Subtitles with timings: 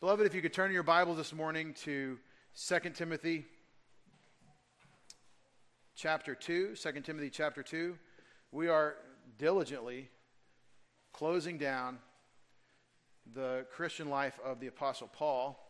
[0.00, 2.18] Beloved, if you could turn your Bibles this morning to
[2.56, 3.44] 2 Timothy
[5.94, 7.98] chapter 2, 2 Timothy chapter 2,
[8.50, 8.96] we are
[9.36, 10.08] diligently
[11.12, 11.98] closing down
[13.34, 15.62] the Christian life of the Apostle Paul.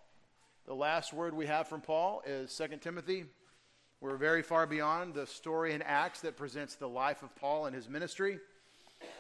[0.65, 3.25] The last word we have from Paul is 2 Timothy.
[4.01, 7.75] We're very far beyond the story in Acts that presents the life of Paul and
[7.75, 8.39] his ministry.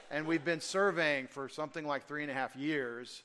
[0.09, 3.25] And we've been surveying for something like three and a half years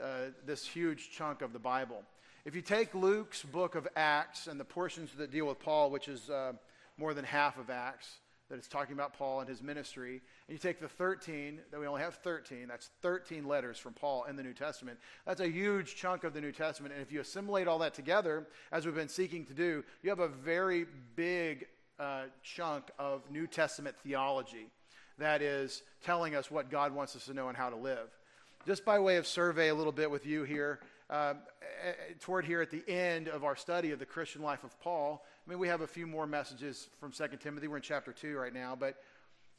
[0.00, 2.02] uh, this huge chunk of the Bible.
[2.44, 6.06] If you take Luke's book of Acts and the portions that deal with Paul, which
[6.08, 6.52] is uh,
[6.96, 8.08] more than half of Acts,
[8.48, 11.86] that is talking about Paul and his ministry, and you take the 13, that we
[11.86, 14.98] only have 13, that's 13 letters from Paul in the New Testament.
[15.26, 16.94] That's a huge chunk of the New Testament.
[16.94, 20.20] And if you assimilate all that together, as we've been seeking to do, you have
[20.20, 21.66] a very big
[21.98, 24.68] uh, chunk of New Testament theology
[25.18, 28.08] that is telling us what God wants us to know and how to live
[28.66, 31.34] just by way of survey a little bit with you here, uh,
[32.18, 35.50] toward here at the end of our study of the Christian life of Paul, I
[35.50, 37.68] mean, we have a few more messages from 2 Timothy.
[37.68, 38.74] We're in chapter 2 right now.
[38.74, 38.96] But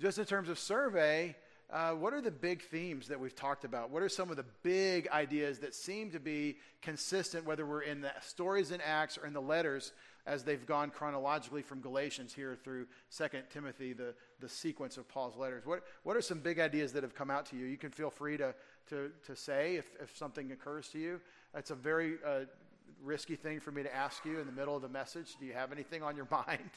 [0.02, 1.38] just in terms of survey,
[1.72, 3.92] uh, what are the big themes that we've talked about?
[3.92, 8.02] What are some of the big ideas that seem to be consistent, whether we're in
[8.02, 9.94] the stories in Acts or in the letters
[10.28, 12.86] as they've gone chronologically from Galatians here through
[13.18, 15.66] 2 Timothy, the, the sequence of Paul's letters?
[15.66, 17.66] What, what are some big ideas that have come out to you?
[17.66, 18.54] You can feel free to
[18.90, 21.20] to, to say if, if something occurs to you.
[21.56, 22.42] It's a very uh,
[23.04, 25.36] risky thing for me to ask you in the middle of the message.
[25.40, 26.70] Do you have anything on your mind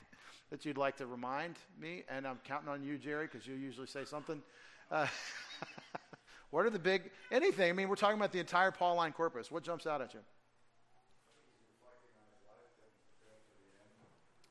[0.51, 2.05] that you'd like to remind me?
[2.09, 4.43] And I'm counting on you, Jerry, because you usually say something.
[4.91, 5.07] Uh,
[6.51, 7.71] what are the big, anything?
[7.71, 9.51] I mean, we're talking about the entire Pauline corpus.
[9.51, 10.21] What jumps out at you?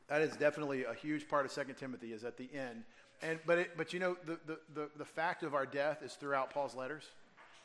[0.10, 2.84] That is definitely a huge part of Second Timothy is at the end.
[3.22, 6.14] And, but, it, but you know, the, the, the, the fact of our death is
[6.14, 7.04] throughout Paul's letters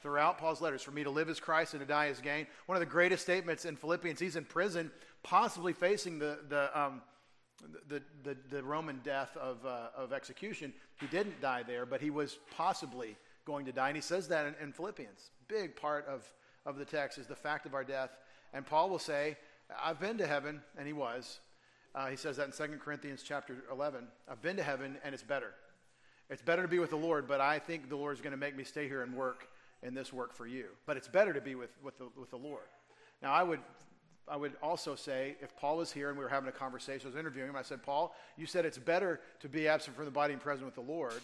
[0.05, 0.83] throughout Paul's letters.
[0.83, 2.47] For me to live as Christ and to die as gain.
[2.67, 4.91] One of the greatest statements in Philippians, he's in prison,
[5.23, 7.01] possibly facing the, the, um,
[7.89, 10.75] the, the, the, Roman death of, uh, of execution.
[11.01, 13.17] He didn't die there, but he was possibly
[13.47, 13.89] going to die.
[13.89, 15.31] And he says that in, in Philippians.
[15.49, 16.31] Big part of,
[16.67, 18.11] of the text is the fact of our death.
[18.53, 19.39] And Paul will say,
[19.83, 21.41] I've been to heaven, and he was.
[21.95, 24.07] Uh, he says that in 2 Corinthians chapter 11.
[24.29, 25.53] I've been to heaven, and it's better.
[26.29, 28.37] It's better to be with the Lord, but I think the Lord is going to
[28.37, 29.49] make me stay here and work
[29.83, 30.67] in this work for you.
[30.87, 32.65] But it's better to be with, with, the, with the Lord.
[33.23, 33.61] Now, I would,
[34.27, 37.11] I would also say if Paul was here and we were having a conversation, I
[37.11, 40.11] was interviewing him, I said, Paul, you said it's better to be absent from the
[40.11, 41.21] body and present with the Lord,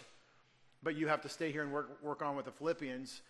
[0.82, 3.22] but you have to stay here and work, work on with the Philippians.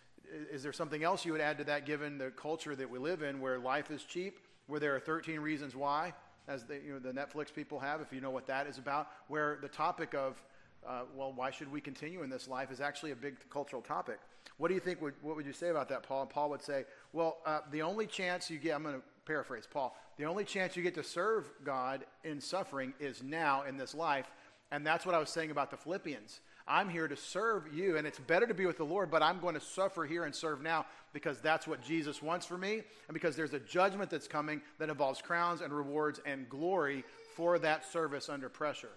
[0.51, 3.23] Is there something else you would add to that given the culture that we live
[3.23, 6.13] in where life is cheap, where there are 13 reasons why,
[6.51, 9.07] as the, you know, the Netflix people have, if you know what that is about,
[9.27, 10.41] where the topic of,
[10.87, 14.19] uh, well, why should we continue in this life is actually a big cultural topic.
[14.57, 15.01] What do you think?
[15.01, 16.21] Would, what would you say about that, Paul?
[16.21, 19.67] And Paul would say, well, uh, the only chance you get, I'm going to paraphrase
[19.71, 23.95] Paul, the only chance you get to serve God in suffering is now in this
[23.95, 24.29] life.
[24.71, 26.39] And that's what I was saying about the Philippians.
[26.71, 29.41] I'm here to serve you, and it's better to be with the Lord, but I'm
[29.41, 32.75] going to suffer here and serve now because that's what Jesus wants for me,
[33.09, 37.03] and because there's a judgment that's coming that involves crowns and rewards and glory
[37.35, 38.93] for that service under pressure.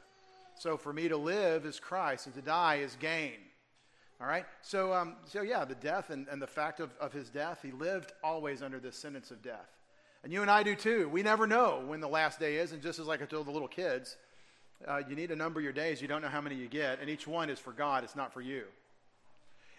[0.56, 3.32] So for me to live is Christ, and to die is gain.
[4.20, 4.46] All right?
[4.62, 7.72] So, um, so yeah, the death and, and the fact of, of his death, he
[7.72, 9.68] lived always under this sentence of death.
[10.22, 11.08] And you and I do too.
[11.08, 12.70] We never know when the last day is.
[12.70, 14.16] And just as like I told the little kids,
[14.86, 16.00] uh, you need to number your days.
[16.02, 17.00] You don't know how many you get.
[17.00, 18.64] And each one is for God, it's not for you.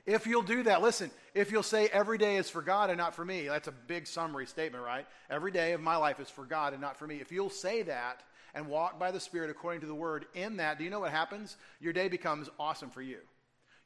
[0.06, 3.16] If you'll do that, listen, if you'll say every day is for God and not
[3.16, 5.08] for me, that's a big summary statement, right?
[5.32, 7.22] Every day of my life is for God and not for me.
[7.22, 8.22] If you'll say that
[8.54, 11.12] and walk by the Spirit according to the word in that, do you know what
[11.12, 11.58] happens?
[11.82, 13.18] Your day becomes awesome for you.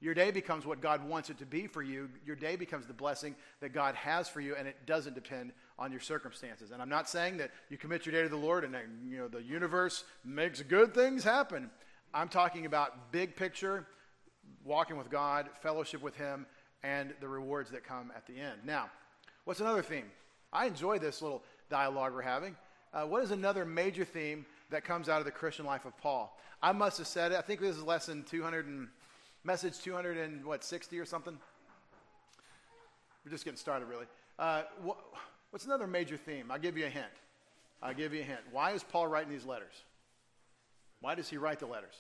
[0.02, 2.10] Your day becomes what God wants it to be for you.
[2.26, 5.92] Your day becomes the blessing that God has for you, and it doesn't depend on
[5.92, 6.72] your circumstances.
[6.72, 8.76] And I'm not saying that you commit your day to the Lord and
[9.10, 11.70] you know the universe makes good things happen.
[12.14, 13.86] I'm talking about big picture,
[14.64, 16.46] walking with God, fellowship with Him,
[16.82, 18.62] and the rewards that come at the end.
[18.66, 18.90] Now,
[19.44, 20.06] what's another theme?
[20.54, 22.56] I enjoy this little dialogue we're having.
[22.94, 26.36] Uh, what is another major theme that comes out of the Christian life of Paul?
[26.62, 27.38] I must have said it.
[27.38, 28.88] I think this is lesson 200 and
[29.44, 31.38] Message 200 and what, 60 or something?
[33.24, 34.06] We're just getting started, really.
[34.38, 34.64] Uh,
[35.52, 36.52] what's another major theme?
[36.52, 37.06] I'll give you a hint.
[37.82, 38.40] I'll give you a hint.
[38.52, 39.74] Why is Paul writing these letters?
[41.02, 41.96] Why does he write the letters?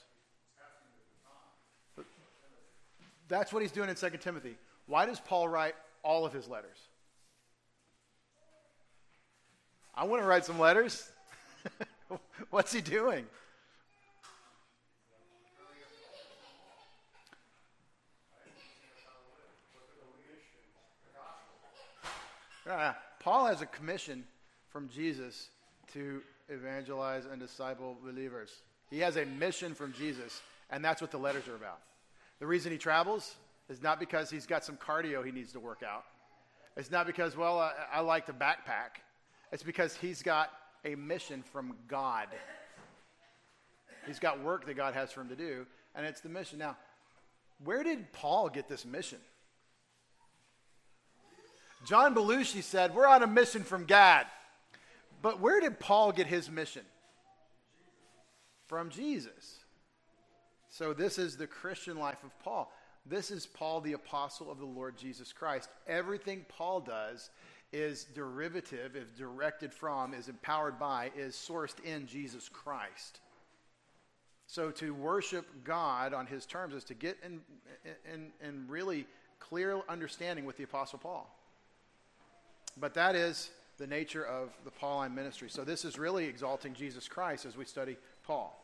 [3.29, 4.57] That's what he's doing in 2 Timothy.
[4.87, 6.77] Why does Paul write all of his letters?
[9.93, 11.09] I want to write some letters.
[12.49, 13.25] What's he doing?
[22.69, 24.23] Uh, Paul has a commission
[24.69, 25.49] from Jesus
[25.93, 28.51] to evangelize and disciple believers.
[28.91, 31.79] He has a mission from Jesus, and that's what the letters are about.
[32.39, 33.35] The reason he travels
[33.69, 36.03] is not because he's got some cardio he needs to work out.
[36.77, 39.01] It's not because, well, I, I like to backpack.
[39.51, 40.51] It's because he's got
[40.85, 42.27] a mission from God.
[44.05, 45.65] He's got work that God has for him to do,
[45.95, 46.59] and it's the mission.
[46.59, 46.77] Now,
[47.63, 49.19] where did Paul get this mission?
[51.85, 54.25] John Belushi said, We're on a mission from God.
[55.21, 56.83] But where did Paul get his mission?
[58.67, 59.59] From Jesus.
[60.69, 62.71] So, this is the Christian life of Paul.
[63.05, 65.69] This is Paul, the apostle of the Lord Jesus Christ.
[65.87, 67.31] Everything Paul does
[67.71, 73.19] is derivative, is directed from, is empowered by, is sourced in Jesus Christ.
[74.47, 77.41] So to worship God on his terms is to get in,
[78.11, 79.05] in, in really
[79.39, 81.38] clear understanding with the Apostle Paul.
[82.77, 85.49] But that is the nature of the Pauline ministry.
[85.49, 88.55] So this is really exalting Jesus Christ as we study Paul.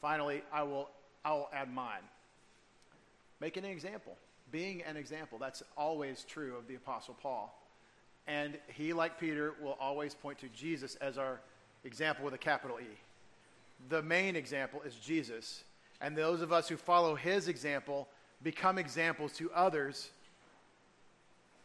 [0.00, 0.88] Finally, I will,
[1.24, 2.02] I will add mine.
[3.40, 4.16] Making an example
[4.50, 5.38] being an example.
[5.38, 7.54] That's always true of the Apostle Paul.
[8.26, 11.40] And he, like Peter, will always point to Jesus as our
[11.84, 12.98] example with a capital E.
[13.88, 15.64] The main example is Jesus.
[16.00, 18.08] And those of us who follow his example
[18.42, 20.10] become examples to others.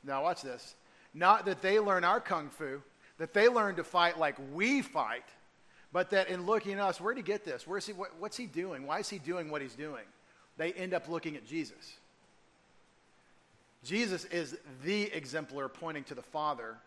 [0.04, 0.76] Now, watch this.
[1.14, 2.82] Not that they learn our kung fu,
[3.18, 5.26] that they learn to fight like we fight,
[5.92, 7.68] but that in looking at us, where did he get this?
[7.68, 8.88] Where's he, what, what's he doing?
[8.88, 10.06] Why is he doing what he's doing?
[10.58, 11.98] They end up looking at Jesus.
[13.84, 16.78] Jesus is the exemplar pointing to the Father,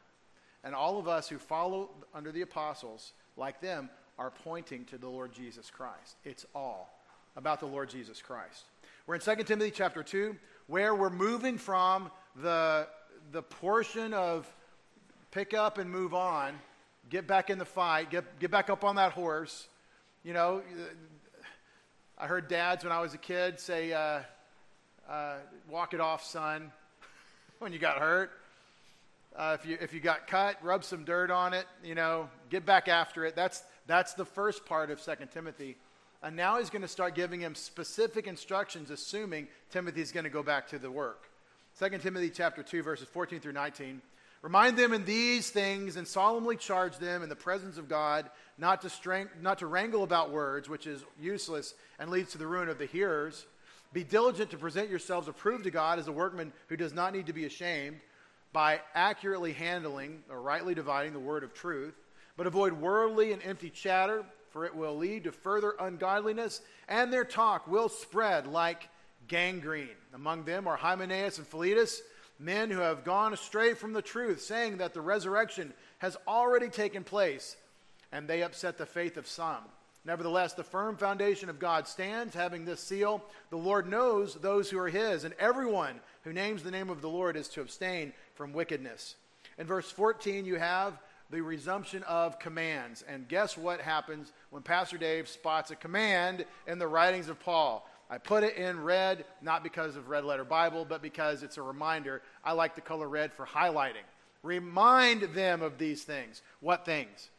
[0.62, 5.08] and all of us who follow under the apostles, like them, are pointing to the
[5.08, 6.17] Lord Jesus Christ.
[6.25, 6.88] It's all
[7.37, 8.64] about the Lord Jesus Christ.
[9.06, 10.37] We're in 2 Timothy chapter 2,
[10.67, 12.87] where we're moving from the,
[13.32, 14.50] the portion of
[15.31, 16.55] pick up and move on,
[17.11, 19.67] get back in the fight, get, get back up on that horse.
[20.23, 20.62] You know,
[22.17, 24.21] I heard dads when I was a kid say, uh,
[25.09, 25.37] uh,
[25.69, 26.73] walk it off, son
[27.59, 28.31] when you got hurt.
[29.37, 32.65] Uh, if, you, if you got cut, rub some dirt on it, you know, get
[32.65, 33.35] back after it.
[33.35, 35.77] That's, that's the first part of 2 Timothy.
[36.23, 40.43] And now he's going to start giving him specific instructions, assuming Timothy's going to go
[40.43, 41.29] back to the work.
[41.79, 44.00] 2 Timothy chapter 2, verses 14 through 19.
[44.43, 48.82] Remind them in these things and solemnly charge them in the presence of God not
[48.82, 52.69] to, strength, not to wrangle about words, which is useless and leads to the ruin
[52.69, 53.47] of the hearers
[53.94, 57.26] be diligent to present yourselves approved to God as a workman who does not need
[57.26, 58.00] to be ashamed
[58.53, 61.94] by accurately handling or rightly dividing the word of truth.
[62.37, 67.25] But avoid worldly and empty chatter, for it will lead to further ungodliness, and their
[67.25, 68.88] talk will spread like
[69.29, 69.88] gangrene.
[70.15, 72.03] Among them are Hymenaeus and Philetus,
[72.38, 77.05] men who have gone astray from the truth, saying that the resurrection has already taken
[77.05, 77.56] place,
[78.12, 79.65] and they upset the faith of some.
[80.05, 84.79] Nevertheless, the firm foundation of God stands, having this seal The Lord knows those who
[84.79, 88.53] are his, and everyone who names the name of the Lord is to abstain from
[88.53, 89.17] wickedness.
[89.56, 90.99] In verse 14, you have
[91.31, 93.03] the resumption of commands.
[93.09, 97.88] And guess what happens when Pastor Dave spots a command in the writings of Paul?
[98.11, 101.62] I put it in red, not because of Red Letter Bible, but because it's a
[101.62, 102.23] reminder.
[102.45, 104.05] I like the color red for highlighting.
[104.43, 106.43] Remind them of these things.
[106.61, 107.31] What things?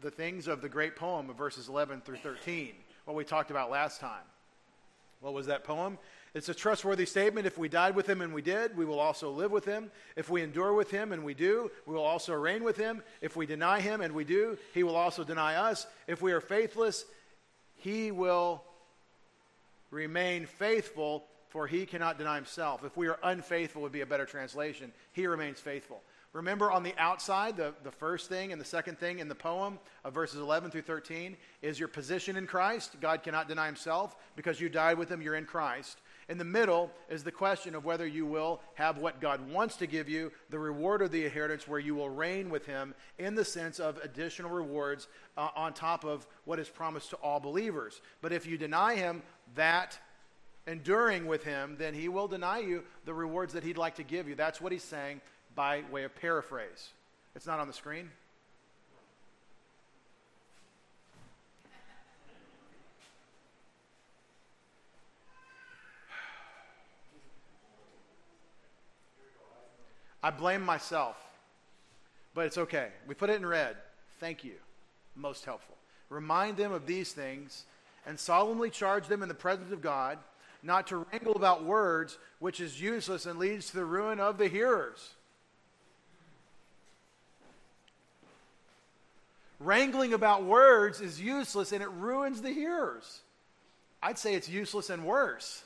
[0.00, 2.72] the things of the great poem of verses 11 through 13,
[3.04, 4.22] what we talked about last time.
[5.20, 5.98] What was that poem?
[6.32, 7.46] It's a trustworthy statement.
[7.46, 9.90] If we died with him and we did, we will also live with him.
[10.16, 13.02] If we endure with him and we do, we will also reign with him.
[13.20, 15.86] If we deny him and we do, he will also deny us.
[16.06, 17.04] If we are faithless,
[17.74, 18.62] he will
[19.90, 22.84] remain faithful, for he cannot deny himself.
[22.84, 24.92] If we are unfaithful, would be a better translation.
[25.12, 26.02] He remains faithful.
[26.32, 29.80] Remember on the outside, the, the first thing and the second thing in the poem
[30.04, 32.96] of verses 11 through 13 is your position in Christ.
[33.00, 34.14] God cannot deny himself.
[34.36, 35.98] Because you died with him, you're in Christ.
[36.28, 39.88] In the middle is the question of whether you will have what God wants to
[39.88, 43.44] give you, the reward of the inheritance, where you will reign with him in the
[43.44, 48.00] sense of additional rewards uh, on top of what is promised to all believers.
[48.22, 49.98] But if you deny him, that
[50.66, 54.28] enduring with him, then he will deny you the rewards that he'd like to give
[54.28, 54.34] you.
[54.34, 55.20] That's what he's saying
[55.54, 56.90] by way of paraphrase.
[57.34, 58.10] It's not on the screen.
[70.22, 71.16] I blame myself,
[72.34, 72.88] but it's okay.
[73.06, 73.76] We put it in red.
[74.20, 74.56] Thank you.
[75.16, 75.74] Most helpful.
[76.08, 77.64] Remind them of these things
[78.10, 80.18] and solemnly charge them in the presence of God
[80.64, 84.48] not to wrangle about words, which is useless and leads to the ruin of the
[84.48, 85.14] hearers.
[89.60, 93.20] Wrangling about words is useless and it ruins the hearers.
[94.02, 95.62] I'd say it's useless and worse.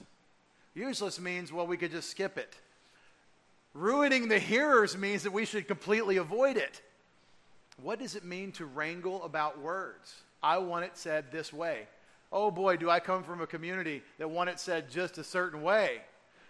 [0.74, 2.54] Useless means, well, we could just skip it.
[3.72, 6.82] Ruining the hearers means that we should completely avoid it.
[7.82, 10.14] What does it mean to wrangle about words?
[10.42, 11.86] I want it said this way.
[12.36, 15.62] Oh boy, do I come from a community that want it said just a certain
[15.62, 16.00] way.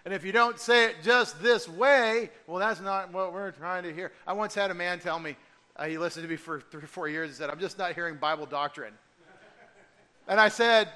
[0.06, 3.82] And if you don't say it just this way, well, that's not what we're trying
[3.82, 4.10] to hear.
[4.26, 5.36] I once had a man tell me,
[5.76, 7.92] uh, he listened to me for three or four years and said, I'm just not
[7.92, 8.94] hearing Bible doctrine.
[10.26, 10.88] and I said,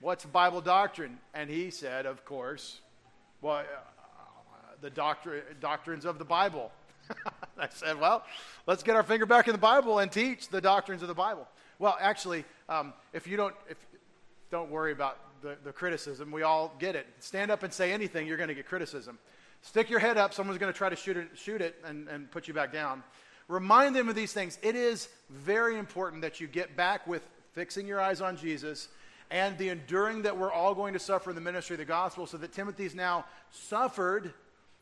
[0.00, 1.18] What's Bible doctrine?
[1.32, 2.80] And he said, Of course,
[3.40, 3.64] well, uh,
[4.82, 6.70] the doctrine, doctrines of the Bible.
[7.58, 8.22] I said, Well,
[8.66, 11.48] let's get our finger back in the Bible and teach the doctrines of the Bible.
[11.78, 13.76] Well, actually, um, if you don't, if,
[14.56, 16.30] don't worry about the, the criticism.
[16.30, 17.06] We all get it.
[17.20, 19.18] Stand up and say anything, you're going to get criticism.
[19.60, 22.30] Stick your head up, someone's going to try to shoot it, shoot it and, and
[22.30, 23.02] put you back down.
[23.48, 24.58] Remind them of these things.
[24.62, 27.22] It is very important that you get back with
[27.52, 28.88] fixing your eyes on Jesus
[29.30, 32.26] and the enduring that we're all going to suffer in the ministry of the gospel,
[32.26, 34.32] so that Timothy's now suffered.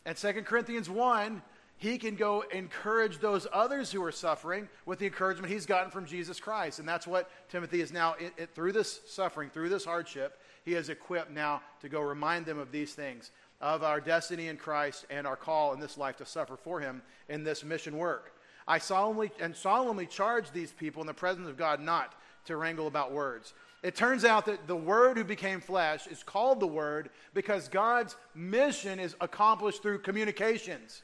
[0.07, 1.43] And 2 Corinthians 1,
[1.85, 6.07] he can go encourage those others who are suffering with the encouragement he's gotten from
[6.07, 6.79] Jesus Christ.
[6.79, 10.73] And that's what Timothy is now, it, it, through this suffering, through this hardship, he
[10.73, 15.05] is equipped now to go remind them of these things, of our destiny in Christ
[15.11, 18.33] and our call in this life to suffer for him in this mission work.
[18.67, 22.15] I solemnly and solemnly charge these people in the presence of God not
[22.47, 23.53] to wrangle about words.
[23.83, 28.17] It turns out that the Word who became flesh is called the Word because God's
[28.35, 31.03] mission is accomplished through communications.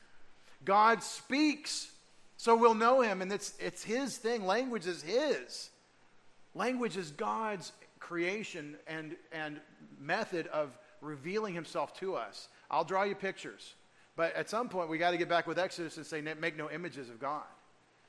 [0.64, 1.90] God speaks,
[2.37, 4.45] so we'll know Him, and it's, it's His thing.
[4.45, 5.71] Language is His.
[6.55, 9.61] Language is God's creation and, and
[10.00, 12.49] method of revealing Himself to us.
[12.71, 13.75] I'll draw you pictures.
[14.17, 16.71] But at some point, we got to get back with Exodus and say, make no
[16.71, 17.45] images of God.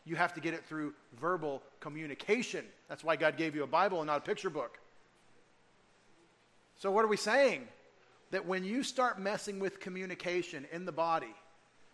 [0.04, 2.66] You have to get it through verbal communication.
[2.90, 4.80] That's why God gave you a Bible and not a picture book.
[6.78, 7.68] So, what are we saying?
[8.32, 11.34] That when you start messing with communication in the body,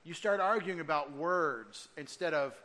[0.07, 2.55] you start arguing about words instead of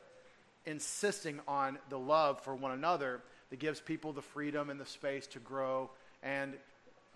[0.64, 3.20] insisting on the love for one another
[3.50, 5.90] that gives people the freedom and the space to grow
[6.22, 6.54] and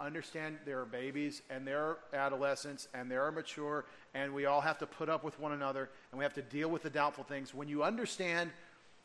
[0.00, 4.60] understand there are babies and there are adolescents and there are mature and we all
[4.60, 7.22] have to put up with one another and we have to deal with the doubtful
[7.22, 7.54] things.
[7.54, 8.50] When you understand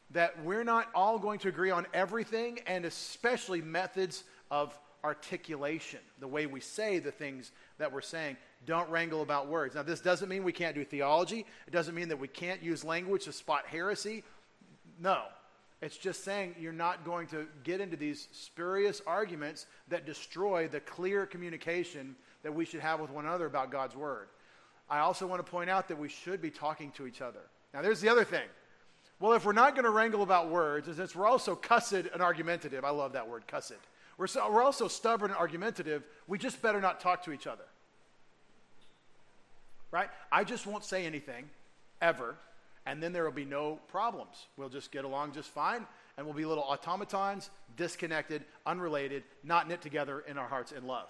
[0.09, 6.27] that we're not all going to agree on everything and especially methods of articulation, the
[6.27, 9.75] way we say the things that we're saying, don't wrangle about words.
[9.75, 11.45] Now, this doesn't mean we can't do theology.
[11.67, 14.23] It doesn't mean that we can't use language to spot heresy.
[14.99, 15.23] No,
[15.81, 20.79] it's just saying you're not going to get into these spurious arguments that destroy the
[20.79, 24.27] clear communication that we should have with one another about God's Word.
[24.89, 27.39] I also want to point out that we should be talking to each other.
[27.73, 28.47] Now, there's the other thing.
[29.19, 32.21] Well, if we're not going to wrangle about words, and since we're also cussed and
[32.21, 33.73] argumentative, I love that word, cussed.
[34.21, 37.63] We're, so, we're also stubborn and argumentative, we just better not talk to each other.
[39.89, 40.09] Right?
[40.31, 41.49] I just won't say anything,
[42.03, 42.35] ever,
[42.85, 44.45] and then there will be no problems.
[44.57, 45.87] We'll just get along just fine,
[46.17, 51.09] and we'll be little automatons, disconnected, unrelated, not knit together in our hearts in love.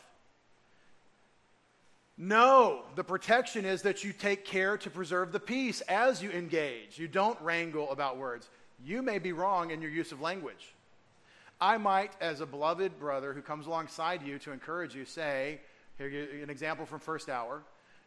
[2.18, 6.98] No, the protection is that you take care to preserve the peace as you engage.
[6.98, 8.50] You don't wrangle about words.
[8.82, 10.74] You may be wrong in your use of language.
[11.62, 15.62] I might, as a beloved brother who comes alongside you to encourage you, say,
[16.00, 17.62] here an example from first hour.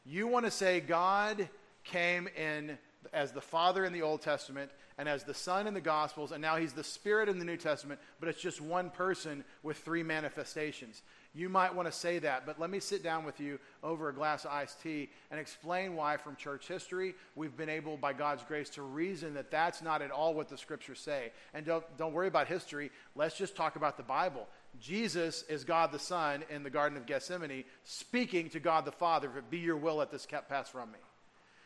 [0.04, 1.48] You want to say God
[1.84, 2.76] came in
[3.12, 6.42] as the Father in the Old Testament and as the Son in the Gospels, and
[6.42, 10.02] now he's the Spirit in the New Testament, but it's just one person with three
[10.02, 11.02] manifestations.
[11.36, 14.14] You might want to say that, but let me sit down with you over a
[14.14, 18.44] glass of iced tea and explain why, from church history, we've been able, by God's
[18.44, 21.32] grace, to reason that that's not at all what the scriptures say.
[21.52, 22.92] And don't, don't worry about history.
[23.16, 24.46] Let's just talk about the Bible.
[24.80, 29.28] Jesus is God the Son in the Garden of Gethsemane, speaking to God the Father,
[29.28, 30.98] if it Be your will, let this cup pass from me.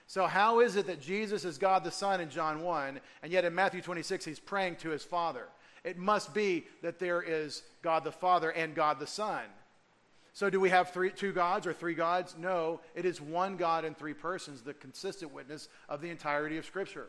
[0.07, 3.45] So, how is it that Jesus is God the Son in John 1, and yet
[3.45, 5.45] in Matthew 26 he's praying to his Father?
[5.85, 9.43] It must be that there is God the Father and God the Son.
[10.39, 12.37] So, do we have three, two gods or three gods?
[12.39, 16.65] No, it is one God in three persons, the consistent witness of the entirety of
[16.65, 17.09] Scripture.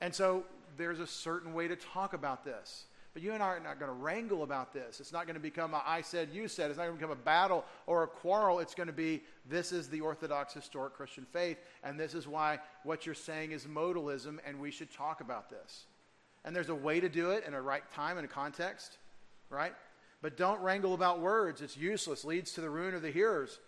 [0.00, 0.42] And so,
[0.76, 2.86] there's a certain way to talk about this.
[3.14, 4.98] But you and I are not going to wrangle about this.
[4.98, 6.70] It's not going to become a I said, you said.
[6.70, 8.58] It's not going to become a battle or a quarrel.
[8.58, 12.58] It's going to be this is the Orthodox historic Christian faith, and this is why
[12.82, 15.84] what you're saying is modalism, and we should talk about this.
[16.44, 18.98] And there's a way to do it in a right time and a context,
[19.48, 19.74] right?
[20.22, 21.62] But don't wrangle about words.
[21.62, 23.58] It's useless, leads to the ruin of the hearers.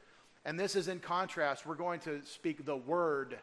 [0.44, 1.66] And this is in contrast.
[1.66, 3.38] We're going to speak the word,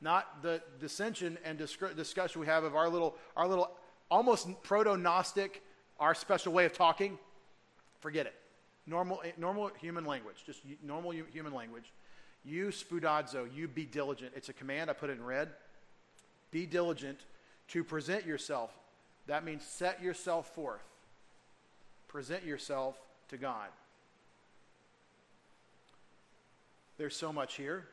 [0.00, 3.70] not the dissension and discussion we have of our little, our little
[4.10, 5.62] almost proto Gnostic,
[6.00, 7.18] our special way of talking,
[8.00, 8.34] forget it.
[8.86, 11.92] Normal, eh, normal human language, just normal human language.
[12.44, 14.32] You spoudazo, you be diligent.
[14.34, 15.50] It's a command, I put it in red.
[16.50, 17.20] Be diligent
[17.68, 18.76] to present yourself.
[19.28, 20.82] That means set yourself forth.
[22.12, 22.94] Present yourself
[23.28, 23.68] to God.
[26.98, 27.86] There's so much here.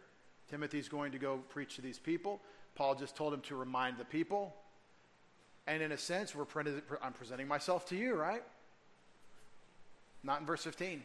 [0.49, 2.41] Timothy's going to go preach to these people.
[2.75, 4.53] Paul just told him to remind the people.
[5.67, 8.43] And in a sense, we're printed, I'm presenting myself to you, right?
[10.21, 11.01] Not in verse 15.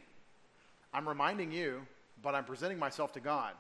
[0.93, 1.87] I'm reminding you,
[2.21, 3.53] but I'm presenting myself to God.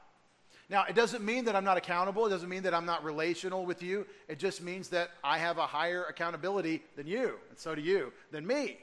[0.69, 2.27] Now, it doesn't mean that I'm not accountable.
[2.27, 4.07] It doesn't mean that I'm not relational with you.
[4.29, 8.13] It just means that I have a higher accountability than you, and so do you,
[8.33, 8.79] than me.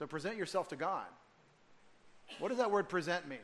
[0.00, 1.04] So present yourself to God.
[2.38, 3.38] What does that word present mean?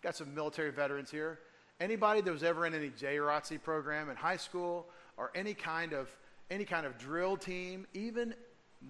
[0.00, 1.40] Got some military veterans here.
[1.80, 4.86] Anybody that was ever in any JROTC program in high school
[5.16, 6.08] or any kind of
[6.52, 8.32] any kind of drill team, even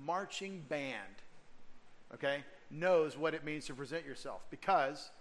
[0.04, 1.22] marching band,
[2.12, 5.12] okay, knows what it means to present yourself because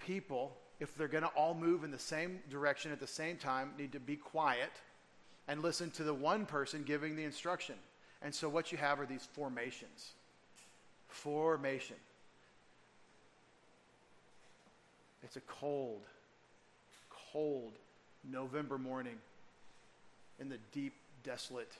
[0.00, 3.70] people, if they're going to all move in the same direction at the same time,
[3.78, 4.72] need to be quiet
[5.46, 7.76] and listen to the one person giving the instruction.
[8.22, 10.12] And so what you have are these formations.
[11.08, 11.96] Formation.
[15.22, 16.02] It's a cold,
[17.32, 17.72] cold
[18.30, 19.16] November morning
[20.38, 21.72] in the deep, desolate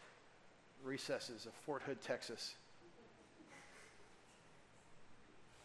[0.84, 2.54] recesses of Fort Hood, Texas.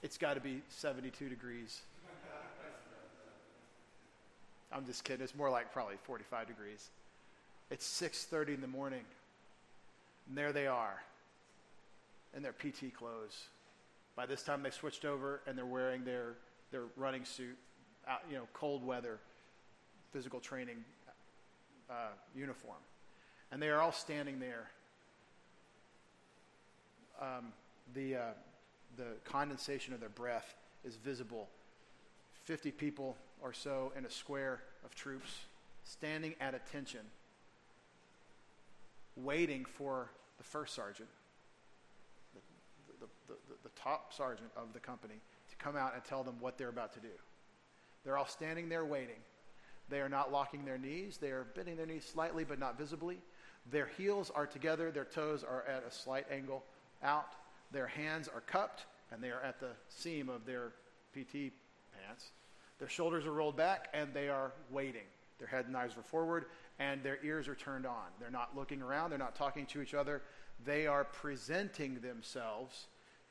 [0.03, 1.81] It's got to be 72 degrees.
[4.71, 5.23] I'm just kidding.
[5.23, 6.89] It's more like probably 45 degrees.
[7.71, 9.03] It's 6:30 in the morning.
[10.27, 11.01] And there they are
[12.35, 13.47] in their PT clothes.
[14.15, 16.35] By this time they switched over and they're wearing their
[16.71, 17.57] their running suit,
[18.07, 19.19] out, you know, cold weather,
[20.11, 20.83] physical training
[21.89, 22.77] uh, uniform.
[23.51, 24.69] And they are all standing there.
[27.21, 27.53] Um,
[27.93, 28.21] the, uh,
[28.97, 31.47] the condensation of their breath is visible.
[32.43, 35.31] 50 people or so in a square of troops
[35.83, 37.01] standing at attention,
[39.15, 41.09] waiting for the first sergeant,
[42.33, 45.15] the, the, the, the top sergeant of the company,
[45.49, 47.13] to come out and tell them what they're about to do.
[48.03, 49.15] They're all standing there waiting.
[49.89, 51.17] They are not locking their knees.
[51.17, 53.19] They are bending their knees slightly, but not visibly.
[53.71, 54.91] Their heels are together.
[54.91, 56.63] Their toes are at a slight angle
[57.03, 57.33] out.
[57.71, 60.71] Their hands are cupped, and they are at the seam of their
[61.13, 61.51] PT
[61.93, 62.31] pants.
[62.79, 65.05] Their shoulders are rolled back, and they are waiting.
[65.39, 66.45] Their head and eyes are forward,
[66.79, 68.05] and their ears are turned on.
[68.19, 69.09] They're not looking around.
[69.09, 70.21] They're not talking to each other.
[70.65, 72.87] They are presenting themselves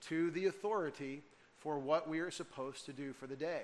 [0.08, 1.22] to the authority
[1.58, 3.62] for what we are supposed to do for the day.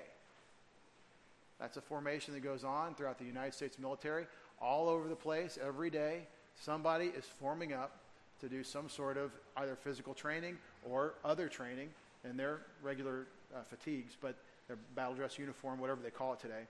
[1.59, 4.25] That's a formation that goes on throughout the United States military,
[4.59, 6.21] all over the place, every day.
[6.59, 7.99] Somebody is forming up
[8.39, 11.89] to do some sort of either physical training or other training
[12.27, 14.35] in their regular uh, fatigues, but
[14.67, 16.63] their battle dress uniform, whatever they call it today.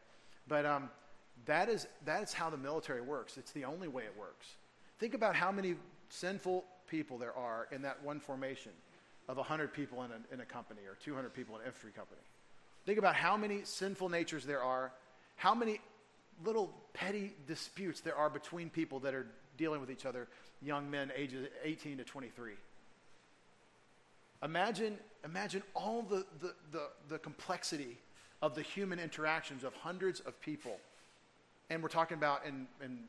[0.47, 0.89] But um,
[1.45, 3.38] that is that is how the military works.
[3.38, 4.47] It's the only way it works.
[4.99, 5.75] Think about how many
[6.10, 8.71] sinful people there are in that one formation
[9.27, 12.21] of 100 people in a, in a company or 200 people in an infantry company.
[12.86, 14.91] Think about how many sinful natures there are,
[15.36, 15.80] how many
[16.43, 19.27] little petty disputes there are between people that are
[19.58, 20.27] dealing with each other,
[20.62, 22.54] young men ages 18 to 23.
[24.43, 27.97] Imagine, imagine all the, the, the, the complexity
[28.41, 30.77] of the human interactions of hundreds of people.
[31.71, 32.99] And we're talking about, in, in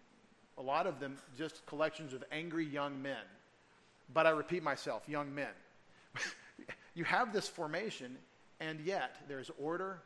[0.57, 3.25] a lot of them, just collections of angry young men.
[4.15, 5.51] But I repeat myself, young men.
[6.95, 8.17] you have this formation,
[8.61, 9.99] and yet there's order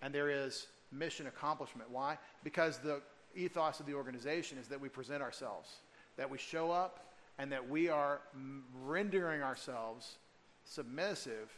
[0.00, 1.90] and there is mission accomplishment.
[1.90, 2.16] Why?
[2.44, 3.02] Because the
[3.34, 5.68] ethos of the organization is that we present ourselves,
[6.16, 8.22] that we show up, and that we are
[8.86, 10.16] rendering ourselves
[10.64, 11.52] submissive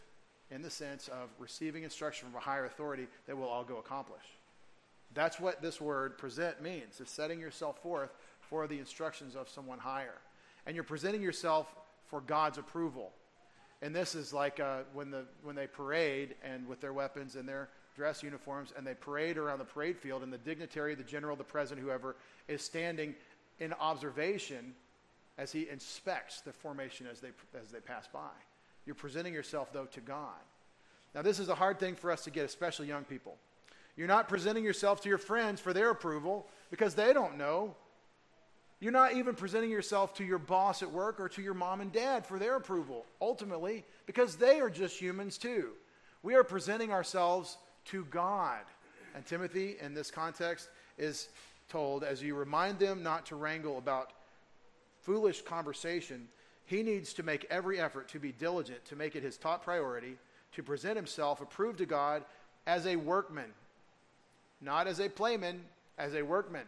[0.50, 4.24] in the sense of receiving instruction from a higher authority that we'll all go accomplish.
[5.14, 7.00] That's what this word present means.
[7.00, 10.18] It's setting yourself forth for the instructions of someone higher.
[10.66, 11.74] And you're presenting yourself
[12.06, 13.12] for God's approval.
[13.80, 17.48] And this is like uh, when, the, when they parade and with their weapons and
[17.48, 21.36] their dress uniforms and they parade around the parade field and the dignitary, the general,
[21.36, 22.16] the president, whoever
[22.48, 23.14] is standing
[23.60, 24.74] in observation
[25.36, 28.30] as he inspects the formation as they, as they pass by.
[28.84, 30.40] You're presenting yourself, though, to God.
[31.14, 33.36] Now, this is a hard thing for us to get, especially young people.
[33.98, 37.74] You're not presenting yourself to your friends for their approval because they don't know
[38.80, 41.92] you're not even presenting yourself to your boss at work or to your mom and
[41.92, 45.70] dad for their approval, ultimately, because they are just humans too.
[46.22, 48.60] We are presenting ourselves to God.
[49.16, 51.28] And Timothy, in this context, is
[51.68, 54.12] told as you remind them not to wrangle about
[55.00, 56.28] foolish conversation,
[56.64, 60.16] he needs to make every effort to be diligent, to make it his top priority,
[60.52, 62.22] to present himself approved to God
[62.66, 63.50] as a workman,
[64.60, 65.60] not as a playman,
[65.96, 66.66] as a workman.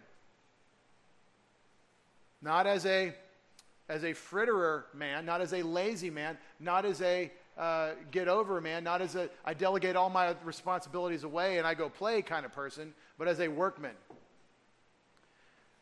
[2.42, 3.14] Not as a
[3.88, 8.60] as a fritterer man, not as a lazy man, not as a uh, get over
[8.60, 12.46] man, not as a I delegate all my responsibilities away and I go play kind
[12.46, 13.94] of person, but as a workman.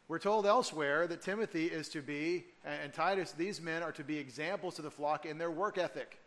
[0.08, 4.16] We're told elsewhere that Timothy is to be, and Titus, these men are to be
[4.16, 6.18] examples to the flock in their work ethic.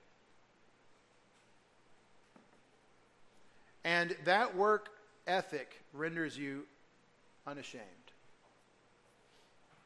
[3.83, 4.89] And that work
[5.27, 6.63] ethic renders you
[7.45, 7.83] unashamed.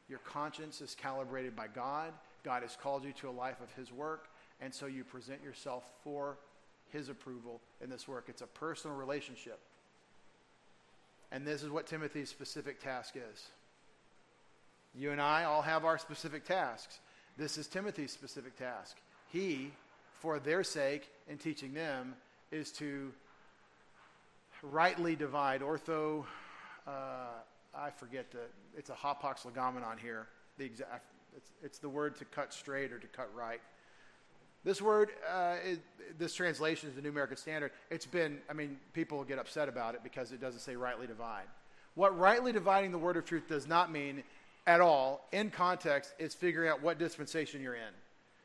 [0.07, 2.13] Your conscience is calibrated by God.
[2.43, 4.27] God has called you to a life of His work,
[4.61, 6.37] and so you present yourself for
[6.91, 8.25] His approval in this work.
[8.27, 9.59] It's a personal relationship.
[11.31, 13.47] And this is what Timothy's specific task is.
[14.93, 16.99] You and I all have our specific tasks.
[17.37, 18.95] This is Timothy's specific task.
[19.29, 19.71] He,
[20.19, 22.13] for their sake, in teaching them,
[22.51, 23.11] is to
[24.71, 26.25] rightly divide ortho.
[26.87, 26.91] Uh,
[27.73, 28.39] I forget the.
[28.77, 30.27] It's a hapax legomenon here.
[30.57, 31.05] The exact.
[31.35, 33.61] It's, it's the word to cut straight or to cut right.
[34.63, 35.79] This word, uh, is,
[36.17, 37.71] this translation is the New American Standard.
[37.91, 38.39] It's been.
[38.49, 41.45] I mean, people get upset about it because it doesn't say rightly divide.
[41.95, 44.23] What rightly dividing the word of truth does not mean
[44.67, 47.93] at all, in context, is figuring out what dispensation you're in,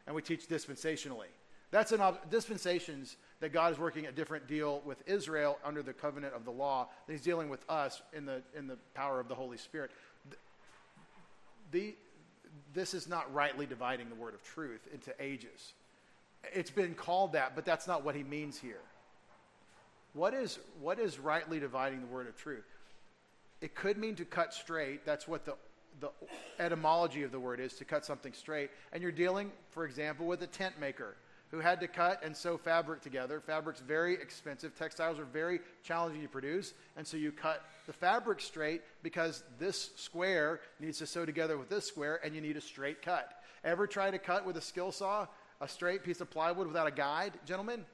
[0.06, 1.28] and we teach dispensationally.
[1.70, 5.92] That's an ob- dispensations that God is working a different deal with Israel under the
[5.92, 9.28] covenant of the law than He's dealing with us in the in the power of
[9.28, 9.90] the Holy Spirit.
[11.70, 11.94] The,
[12.74, 15.74] this is not rightly dividing the word of truth into ages.
[16.52, 18.80] It's been called that, but that's not what He means here.
[20.12, 22.64] What is what is rightly dividing the word of truth?
[23.60, 25.06] It could mean to cut straight.
[25.06, 25.54] That's what the
[26.00, 26.10] the
[26.58, 28.70] etymology of the word is to cut something straight.
[28.92, 31.14] And you're dealing, for example, with a tent maker
[31.50, 33.40] who had to cut and sew fabric together.
[33.40, 34.76] Fabric's very expensive.
[34.78, 36.74] Textiles are very challenging to produce.
[36.96, 41.68] And so you cut the fabric straight because this square needs to sew together with
[41.68, 43.42] this square, and you need a straight cut.
[43.64, 45.26] Ever try to cut with a skill saw
[45.60, 47.84] a straight piece of plywood without a guide, gentlemen?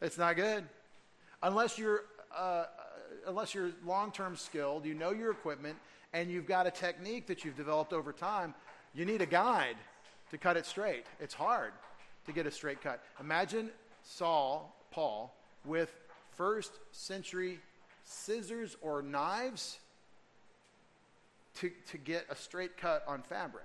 [0.00, 0.64] It's not good.
[1.42, 2.04] Unless you're,
[2.34, 2.64] uh,
[3.26, 5.76] unless you're long term skilled, you know your equipment,
[6.14, 8.54] and you've got a technique that you've developed over time,
[8.94, 9.76] you need a guide
[10.30, 11.04] to cut it straight.
[11.20, 11.72] It's hard
[12.26, 13.02] to get a straight cut.
[13.20, 13.70] Imagine
[14.02, 15.92] Saul, Paul, with
[16.36, 17.58] first century
[18.04, 19.78] scissors or knives
[21.56, 23.64] to, to get a straight cut on fabric.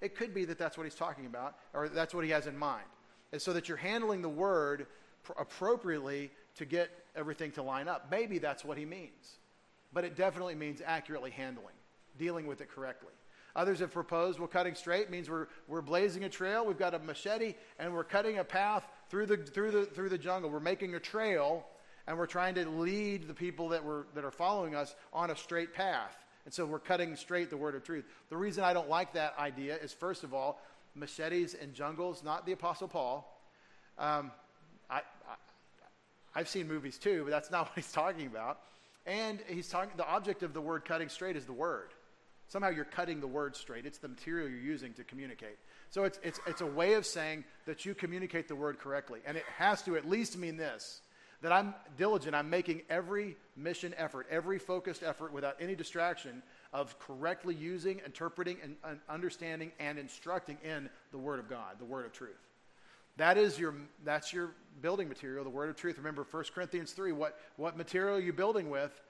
[0.00, 2.56] It could be that that's what he's talking about, or that's what he has in
[2.56, 2.86] mind.
[3.32, 4.86] And so that you're handling the word
[5.24, 8.08] pr- appropriately to get everything to line up.
[8.10, 9.38] Maybe that's what he means.
[9.92, 11.74] But it definitely means accurately handling,
[12.18, 13.12] dealing with it correctly.
[13.56, 16.64] Others have proposed, well, cutting straight means we're, we're blazing a trail.
[16.64, 20.18] We've got a machete and we're cutting a path through the, through, the, through the
[20.18, 20.50] jungle.
[20.50, 21.64] We're making a trail
[22.06, 25.36] and we're trying to lead the people that, were, that are following us on a
[25.36, 26.16] straight path.
[26.44, 28.06] And so we're cutting straight the word of truth.
[28.30, 30.60] The reason I don't like that idea is, first of all,
[30.94, 33.38] machetes and jungles, not the Apostle Paul.
[33.98, 34.30] Um,
[34.88, 35.34] I, I,
[36.34, 38.60] I've seen movies too, but that's not what he's talking about.
[39.04, 41.90] And he's talking, the object of the word cutting straight is the word.
[42.48, 43.84] Somehow you're cutting the word straight.
[43.84, 45.58] It's the material you're using to communicate.
[45.90, 49.20] So it's, it's, it's a way of saying that you communicate the word correctly.
[49.26, 51.02] And it has to at least mean this
[51.40, 56.98] that I'm diligent, I'm making every mission effort, every focused effort without any distraction of
[56.98, 62.06] correctly using, interpreting, and, and understanding and instructing in the Word of God, the Word
[62.06, 62.40] of truth.
[63.18, 64.50] That is your, that's your
[64.82, 65.96] building material, the Word of truth.
[65.96, 69.00] Remember 1 Corinthians 3, what, what material are you building with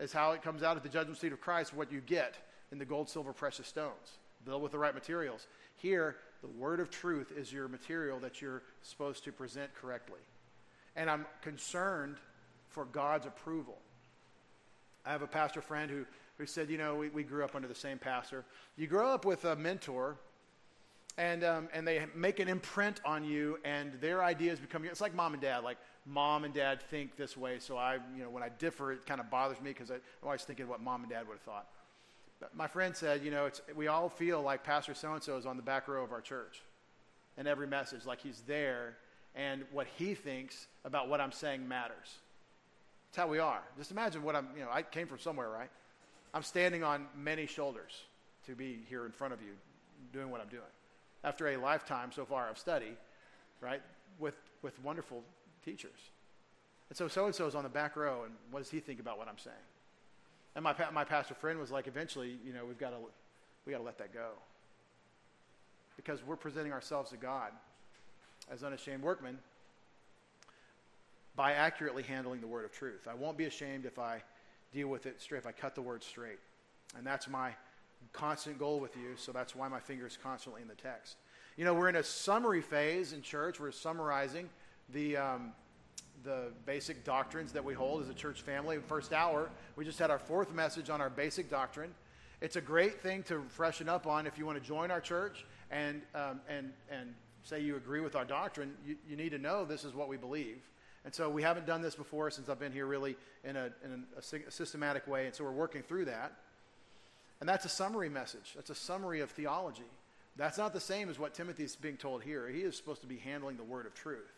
[0.00, 2.36] is how it comes out at the judgment seat of Christ, what you get
[2.72, 4.18] in the gold, silver, precious stones.
[4.44, 5.46] Build with the right materials.
[5.76, 10.20] Here, the word of truth is your material that you're supposed to present correctly.
[10.94, 12.16] And I'm concerned
[12.68, 13.78] for God's approval.
[15.04, 16.04] I have a pastor friend who,
[16.38, 18.44] who said, you know, we, we grew up under the same pastor.
[18.76, 20.16] You grow up with a mentor,
[21.18, 25.14] and, um, and they make an imprint on you, and their ideas become, it's like
[25.14, 25.64] mom and dad.
[25.64, 29.06] Like, mom and dad think this way, so I, you know, when I differ, it
[29.06, 31.66] kind of bothers me because I'm always thinking what mom and dad would have thought
[32.54, 35.56] my friend said, you know, we all feel like Pastor so and so is on
[35.56, 36.62] the back row of our church
[37.38, 38.96] in every message, like he's there,
[39.34, 42.18] and what he thinks about what I'm saying matters.
[43.08, 43.62] That's how we are.
[43.76, 45.70] Just imagine what I'm, you know, I came from somewhere, right?
[46.34, 47.92] I'm standing on many shoulders
[48.46, 49.52] to be here in front of you
[50.12, 50.62] doing what I'm doing.
[51.24, 52.92] After a lifetime so far of study,
[53.60, 53.82] right,
[54.18, 55.22] with, with wonderful
[55.64, 55.98] teachers.
[56.88, 59.00] And so so and so is on the back row, and what does he think
[59.00, 59.56] about what I'm saying?
[60.56, 62.96] And my, my pastor friend was like, eventually, you know, we've got to
[63.66, 64.30] we got to let that go.
[65.96, 67.50] Because we're presenting ourselves to God
[68.50, 69.38] as unashamed workmen
[71.34, 73.06] by accurately handling the word of truth.
[73.10, 74.22] I won't be ashamed if I
[74.72, 76.38] deal with it straight, if I cut the word straight.
[76.96, 77.50] And that's my
[78.12, 81.16] constant goal with you, so that's why my finger is constantly in the text.
[81.56, 83.58] You know, we're in a summary phase in church.
[83.58, 84.48] We're summarizing
[84.92, 85.52] the, um,
[86.24, 88.78] the basic doctrines that we hold as a church family.
[88.78, 91.94] First hour, we just had our fourth message on our basic doctrine.
[92.40, 95.44] It's a great thing to freshen up on if you want to join our church
[95.70, 98.74] and, um, and, and say you agree with our doctrine.
[98.86, 100.58] You, you need to know this is what we believe.
[101.04, 104.04] And so we haven't done this before since I've been here really in a, in
[104.16, 105.26] a, a systematic way.
[105.26, 106.32] And so we're working through that.
[107.40, 108.52] And that's a summary message.
[108.56, 109.84] That's a summary of theology.
[110.36, 112.48] That's not the same as what Timothy's being told here.
[112.48, 114.32] He is supposed to be handling the word of truth.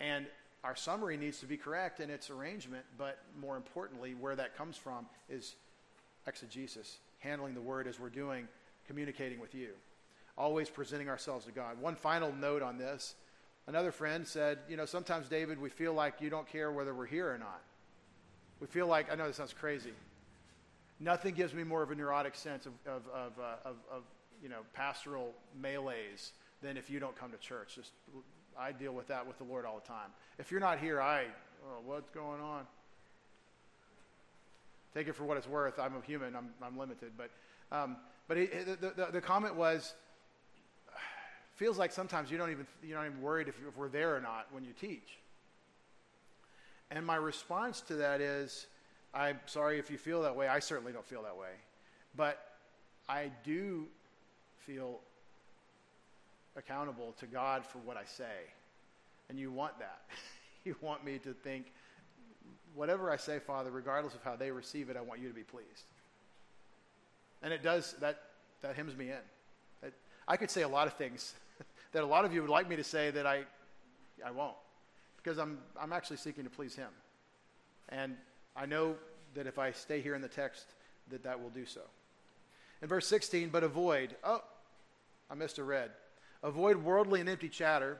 [0.00, 0.26] And
[0.64, 4.76] our summary needs to be correct in its arrangement, but more importantly, where that comes
[4.76, 5.54] from is
[6.26, 8.48] exegesis, handling the word as we're doing,
[8.86, 9.70] communicating with you,
[10.36, 11.80] always presenting ourselves to God.
[11.80, 13.14] One final note on this
[13.66, 17.06] another friend said, You know, sometimes, David, we feel like you don't care whether we're
[17.06, 17.62] here or not.
[18.60, 19.92] We feel like, I know this sounds crazy.
[20.98, 24.02] Nothing gives me more of a neurotic sense of, of, of, uh, of, of
[24.42, 26.32] you know, pastoral melees
[26.62, 27.74] than if you don't come to church.
[27.74, 27.90] Just
[28.58, 30.10] I deal with that with the Lord all the time.
[30.38, 31.24] If you're not here, I,
[31.64, 32.66] oh, what's going on?
[34.94, 35.78] Take it for what it's worth.
[35.78, 36.34] I'm a human.
[36.34, 37.12] I'm, I'm limited.
[37.16, 37.30] But,
[37.70, 37.96] um,
[38.28, 39.94] but it, the, the, the, comment was,
[41.54, 44.20] feels like sometimes you don't even, you're not even worried if, if we're there or
[44.20, 45.18] not when you teach.
[46.90, 48.66] And my response to that is,
[49.12, 50.48] I'm sorry if you feel that way.
[50.48, 51.52] I certainly don't feel that way.
[52.16, 52.42] But
[53.08, 53.86] I do
[54.58, 55.00] feel
[56.56, 58.50] accountable to God for what I say.
[59.28, 60.00] And you want that.
[60.64, 61.72] you want me to think,
[62.74, 65.42] whatever I say, Father, regardless of how they receive it, I want you to be
[65.42, 65.84] pleased.
[67.42, 68.22] And it does, that,
[68.62, 69.88] that hems me in.
[69.88, 69.94] It,
[70.26, 71.34] I could say a lot of things
[71.92, 73.44] that a lot of you would like me to say that I,
[74.24, 74.56] I won't.
[75.16, 76.90] Because I'm, I'm actually seeking to please Him.
[77.88, 78.16] And
[78.56, 78.94] I know
[79.34, 80.66] that if I stay here in the text,
[81.10, 81.82] that that will do so.
[82.82, 84.42] In verse 16, but avoid, oh,
[85.30, 85.90] I missed a red.
[86.42, 87.98] Avoid worldly and empty chatter.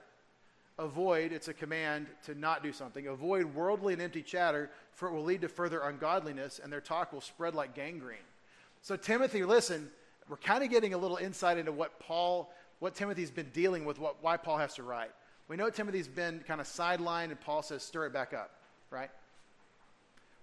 [0.79, 3.07] Avoid, it's a command to not do something.
[3.07, 7.13] Avoid worldly and empty chatter, for it will lead to further ungodliness, and their talk
[7.13, 8.19] will spread like gangrene.
[8.83, 9.91] So, Timothy, listen,
[10.29, 13.99] we're kind of getting a little insight into what Paul, what Timothy's been dealing with,
[13.99, 15.13] what, why Paul has to write.
[15.49, 18.51] We know Timothy's been kind of sidelined, and Paul says, stir it back up,
[18.91, 19.11] right?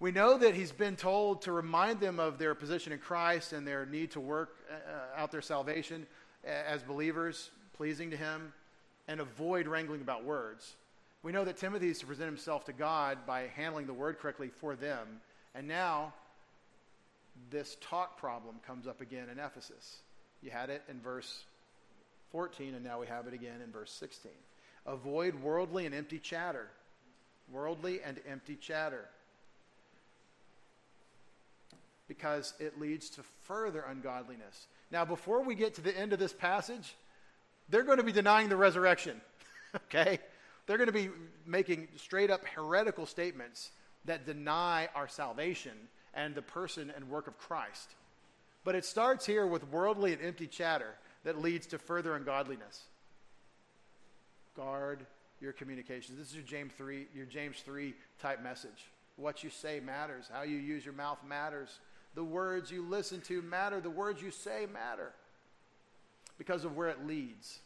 [0.00, 3.66] We know that he's been told to remind them of their position in Christ and
[3.66, 6.06] their need to work uh, out their salvation
[6.44, 8.52] as believers, pleasing to him,
[9.06, 10.74] and avoid wrangling about words.
[11.22, 14.50] We know that Timothy is to present himself to God by handling the word correctly
[14.60, 15.20] for them.
[15.54, 16.12] And now,
[17.50, 19.98] this talk problem comes up again in Ephesus.
[20.42, 21.44] You had it in verse
[22.32, 24.32] 14, and now we have it again in verse 16.
[24.86, 26.68] Avoid worldly and empty chatter.
[27.50, 29.06] Worldly and empty chatter.
[32.06, 34.66] Because it leads to further ungodliness.
[34.90, 36.94] Now, before we get to the end of this passage,
[37.68, 39.20] they're going to be denying the resurrection.
[39.76, 40.18] okay?
[40.66, 41.10] They're going to be
[41.46, 43.70] making straight up heretical statements
[44.04, 45.72] that deny our salvation
[46.14, 47.94] and the person and work of Christ.
[48.64, 52.84] But it starts here with worldly and empty chatter that leads to further ungodliness.
[54.56, 55.06] Guard
[55.40, 56.18] your communications.
[56.18, 58.90] This is your James 3, your James 3 type message.
[59.16, 60.30] What you say matters.
[60.32, 61.78] How you use your mouth matters.
[62.14, 63.80] The words you listen to matter.
[63.80, 65.12] The words you say matter
[66.38, 67.60] because of where it leads.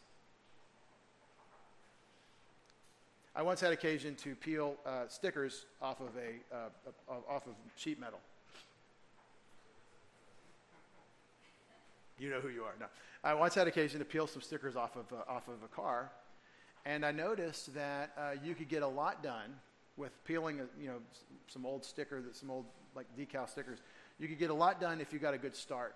[3.35, 7.99] I once had occasion to peel uh, stickers off of a uh, off of sheet
[7.99, 8.19] metal.
[12.17, 12.73] You know who you are.
[12.79, 12.87] No,
[13.23, 16.11] I once had occasion to peel some stickers off of uh, off of a car,
[16.85, 19.55] and I noticed that uh, you could get a lot done
[19.95, 20.97] with peeling, a, you know,
[21.47, 23.79] some old sticker, that some old like decal stickers
[24.19, 25.95] you could get a lot done if you got a good start.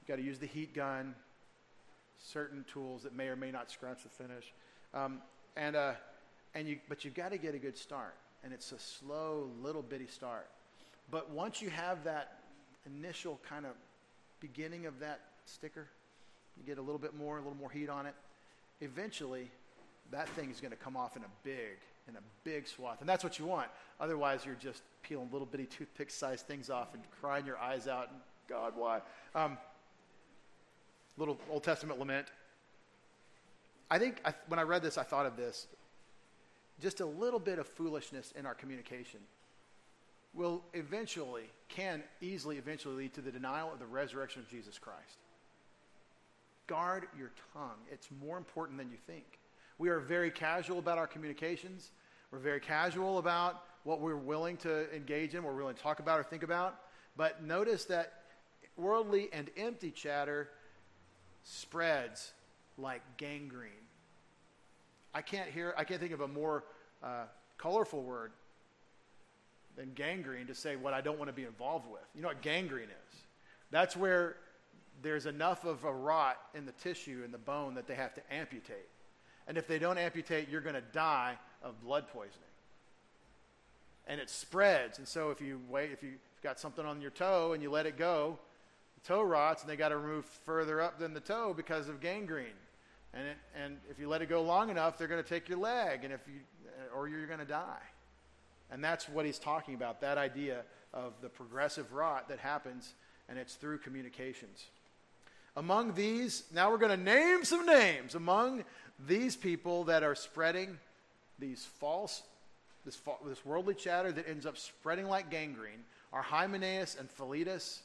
[0.00, 1.14] You got to use the heat gun,
[2.22, 4.52] certain tools that may or may not scratch the finish,
[4.94, 5.18] um,
[5.56, 5.92] and uh,
[6.54, 9.82] and you but you've got to get a good start, and it's a slow little
[9.82, 10.48] bitty start.
[11.10, 12.38] But once you have that
[12.86, 13.72] initial kind of
[14.40, 15.86] beginning of that sticker,
[16.56, 18.14] you get a little bit more, a little more heat on it.
[18.80, 19.50] Eventually,
[20.10, 23.08] that thing is going to come off in a big, in a big swath, and
[23.08, 23.68] that's what you want.
[24.00, 28.08] Otherwise, you're just peeling little bitty toothpick sized things off and crying your eyes out.
[28.10, 29.00] And God, why?
[29.34, 29.58] Um,
[31.16, 32.28] little Old Testament lament.
[33.90, 35.66] I think I, when I read this, I thought of this.
[36.80, 39.20] Just a little bit of foolishness in our communication.
[40.34, 45.18] will eventually, can easily eventually lead to the denial of the resurrection of Jesus Christ.
[46.66, 47.78] Guard your tongue.
[47.90, 49.38] It's more important than you think.
[49.78, 51.90] We are very casual about our communications.
[52.30, 56.00] We're very casual about what we're willing to engage in, what we're willing to talk
[56.00, 56.80] about or think about.
[57.16, 58.22] But notice that
[58.76, 60.48] worldly and empty chatter
[61.42, 62.32] spreads
[62.78, 63.70] like gangrene.
[65.14, 66.64] I can't hear, I can't think of a more
[67.02, 67.24] uh,
[67.58, 68.32] colorful word
[69.76, 72.02] than gangrene to say what I don't want to be involved with.
[72.14, 73.16] You know what gangrene is?
[73.70, 74.36] That's where
[75.02, 78.22] there's enough of a rot in the tissue in the bone that they have to
[78.32, 78.88] amputate.
[79.48, 82.38] And if they don't amputate, you're going to die of blood poisoning.
[84.06, 84.98] And it spreads.
[84.98, 87.86] And so if you wait, if you've got something on your toe and you let
[87.86, 88.38] it go,
[89.06, 92.46] toe rots and they got to remove further up than the toe because of gangrene.
[93.14, 95.58] And, it, and if you let it go long enough, they're going to take your
[95.58, 96.40] leg, and if you,
[96.96, 97.82] or you're going to die.
[98.70, 100.62] And that's what he's talking about that idea
[100.94, 102.94] of the progressive rot that happens,
[103.28, 104.66] and it's through communications.
[105.56, 108.14] Among these, now we're going to name some names.
[108.14, 108.64] Among
[109.06, 110.78] these people that are spreading
[111.38, 112.22] these false,
[112.86, 117.82] this, this worldly chatter that ends up spreading like gangrene are Hymenaeus and Philetus,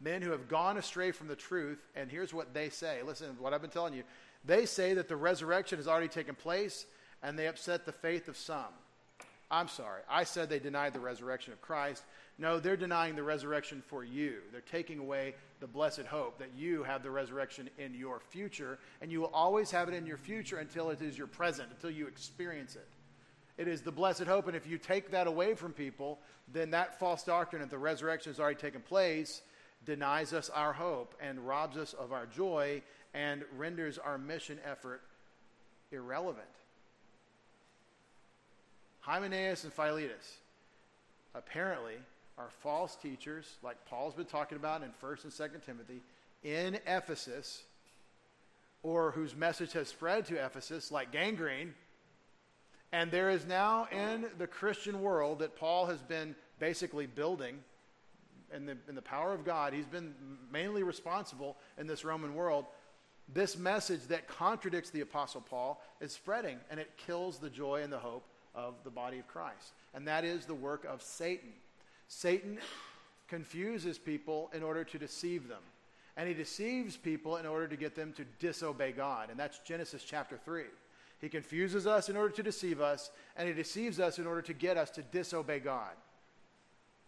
[0.00, 1.78] men who have gone astray from the truth.
[1.94, 4.04] And here's what they say listen, what I've been telling you.
[4.44, 6.86] They say that the resurrection has already taken place,
[7.22, 8.72] and they upset the faith of some.
[9.50, 10.02] I'm sorry.
[10.08, 12.04] I said they denied the resurrection of Christ.
[12.38, 14.36] No, they're denying the resurrection for you.
[14.52, 19.10] They're taking away the blessed hope that you have the resurrection in your future, and
[19.10, 22.06] you will always have it in your future until it is your present, until you
[22.06, 22.86] experience it.
[23.56, 26.20] It is the blessed hope, and if you take that away from people,
[26.52, 29.42] then that false doctrine that the resurrection has already taken place
[29.88, 32.82] denies us our hope and robs us of our joy
[33.14, 35.00] and renders our mission effort
[35.90, 36.44] irrelevant.
[39.00, 40.36] Hymenaeus and Philetus
[41.34, 41.94] apparently
[42.36, 46.02] are false teachers, like Paul's been talking about in 1st and 2nd Timothy,
[46.44, 47.62] in Ephesus,
[48.82, 51.72] or whose message has spread to Ephesus, like gangrene.
[52.92, 57.60] And there is now in the Christian world that Paul has been basically building
[58.54, 60.14] in the, in the power of God, he's been
[60.52, 62.64] mainly responsible in this Roman world.
[63.32, 67.92] This message that contradicts the Apostle Paul is spreading, and it kills the joy and
[67.92, 69.72] the hope of the body of Christ.
[69.94, 71.50] And that is the work of Satan.
[72.08, 72.58] Satan
[73.28, 75.62] confuses people in order to deceive them.
[76.16, 79.30] And he deceives people in order to get them to disobey God.
[79.30, 80.64] And that's Genesis chapter 3.
[81.20, 84.52] He confuses us in order to deceive us, and he deceives us in order to
[84.52, 85.92] get us to disobey God.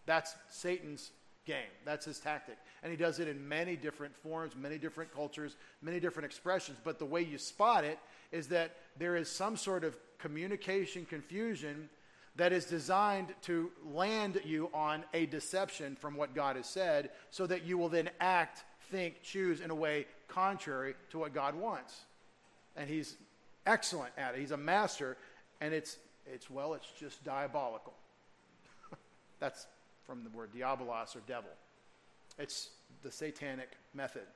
[0.05, 1.11] That's Satan's
[1.45, 1.71] game.
[1.85, 2.57] That's his tactic.
[2.83, 6.77] And he does it in many different forms, many different cultures, many different expressions.
[6.83, 7.99] But the way you spot it
[8.31, 11.89] is that there is some sort of communication confusion
[12.35, 17.45] that is designed to land you on a deception from what God has said so
[17.47, 22.01] that you will then act, think, choose in a way contrary to what God wants.
[22.77, 23.17] And he's
[23.65, 24.39] excellent at it.
[24.39, 25.17] He's a master
[25.59, 27.93] and it's it's well it's just diabolical.
[29.39, 29.67] That's
[30.11, 31.51] from the word diabolos or devil.
[32.37, 32.71] It's
[33.01, 34.27] the satanic method.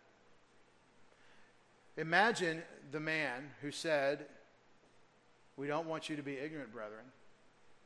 [1.98, 2.62] Imagine
[2.94, 4.26] the man who said,
[5.58, 7.04] We don't want you to be ignorant, brethren,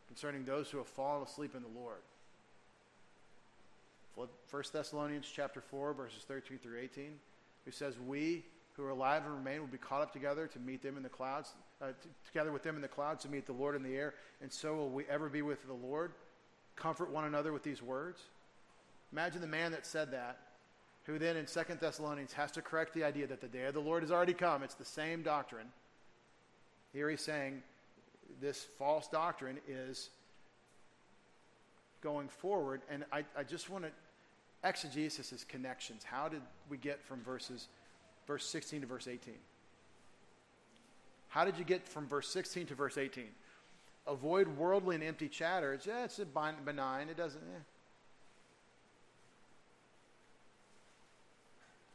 [0.08, 2.02] concerning those who have fallen asleep in the Lord.
[4.16, 4.28] 1
[4.72, 7.14] Thessalonians chapter 4, verses 13 through 18,
[7.66, 10.84] who says, We who are alive and remain will be caught up together to meet
[10.84, 13.54] them in the clouds, uh, t- together with them in the clouds to meet the
[13.54, 16.12] Lord in the air, and so will we ever be with the Lord.
[16.80, 18.22] Comfort one another with these words.
[19.12, 20.38] Imagine the man that said that
[21.10, 23.80] who then in Second Thessalonians has to correct the idea that the day of the
[23.80, 24.64] Lord has already come.
[24.64, 25.68] It's the same doctrine.
[26.94, 27.64] Here he's saying
[28.40, 30.10] this false doctrine is
[32.02, 32.82] going forward.
[32.90, 33.92] And I, I just want to,
[34.64, 36.04] exegesis is connections.
[36.04, 37.68] How did we get from verses,
[38.28, 39.34] verse 16 to verse 18?
[41.30, 43.26] How did you get from verse 16 to verse 18?
[44.08, 45.74] Avoid worldly and empty chatter.
[45.74, 47.10] It's, yeah, it's benign.
[47.10, 47.60] It doesn't, eh.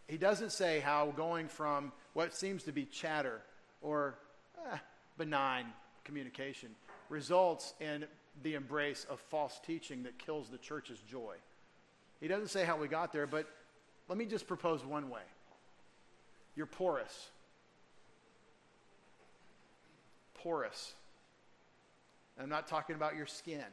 [0.07, 3.41] he doesn't say how going from what seems to be chatter
[3.83, 4.19] or
[4.71, 4.77] eh,
[5.19, 5.67] benign
[6.05, 6.71] communication
[7.09, 8.05] results in
[8.43, 11.35] the embrace of false teaching that kills the church's joy.
[12.21, 13.47] He doesn't say how we got there, but
[14.09, 15.23] let me just propose one way.
[16.57, 17.31] You're porous.
[20.35, 20.95] Porous.
[22.41, 23.64] I'm not talking about your skin,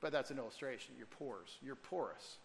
[0.00, 0.94] but that's an illustration.
[0.98, 1.56] Your pores.
[1.64, 2.36] You're porous.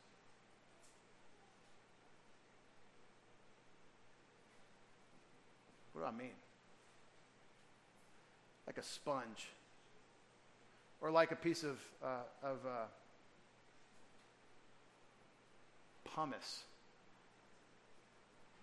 [5.93, 6.35] What do I mean?
[8.67, 9.47] Like a sponge.
[11.01, 12.85] or like a piece of, uh, of uh,
[16.13, 16.63] pumice,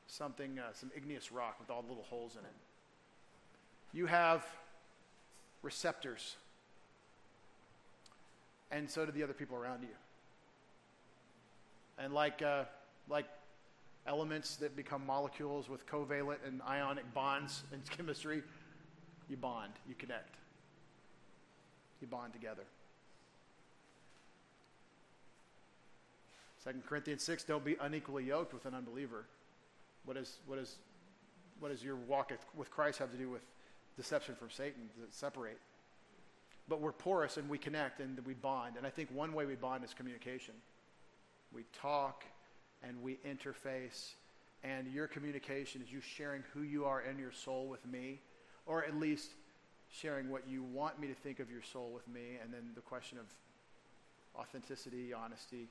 [0.06, 2.54] something, uh, some igneous rock with all the little holes in it.
[3.92, 4.44] You have
[5.62, 6.36] receptors,
[8.70, 9.88] and so do the other people around you.
[11.98, 12.64] And like, uh,
[13.08, 13.26] like
[14.06, 18.42] elements that become molecules with covalent and ionic bonds in chemistry,
[19.28, 20.36] you bond, you connect,
[22.00, 22.64] you bond together.
[26.64, 29.24] 2 Corinthians 6, don't be unequally yoked with an unbeliever.
[30.04, 30.76] What, is, what, is,
[31.60, 33.42] what does your walk with Christ have to do with
[33.96, 34.88] deception from Satan?
[34.96, 35.58] to separate?
[36.68, 38.76] But we're porous and we connect and we bond.
[38.76, 40.54] And I think one way we bond is communication.
[41.52, 42.24] We talk
[42.82, 44.14] and we interface.
[44.64, 48.20] And your communication is you sharing who you are in your soul with me,
[48.66, 49.30] or at least
[49.92, 52.38] sharing what you want me to think of your soul with me.
[52.42, 53.26] And then the question of
[54.34, 55.68] authenticity, honesty,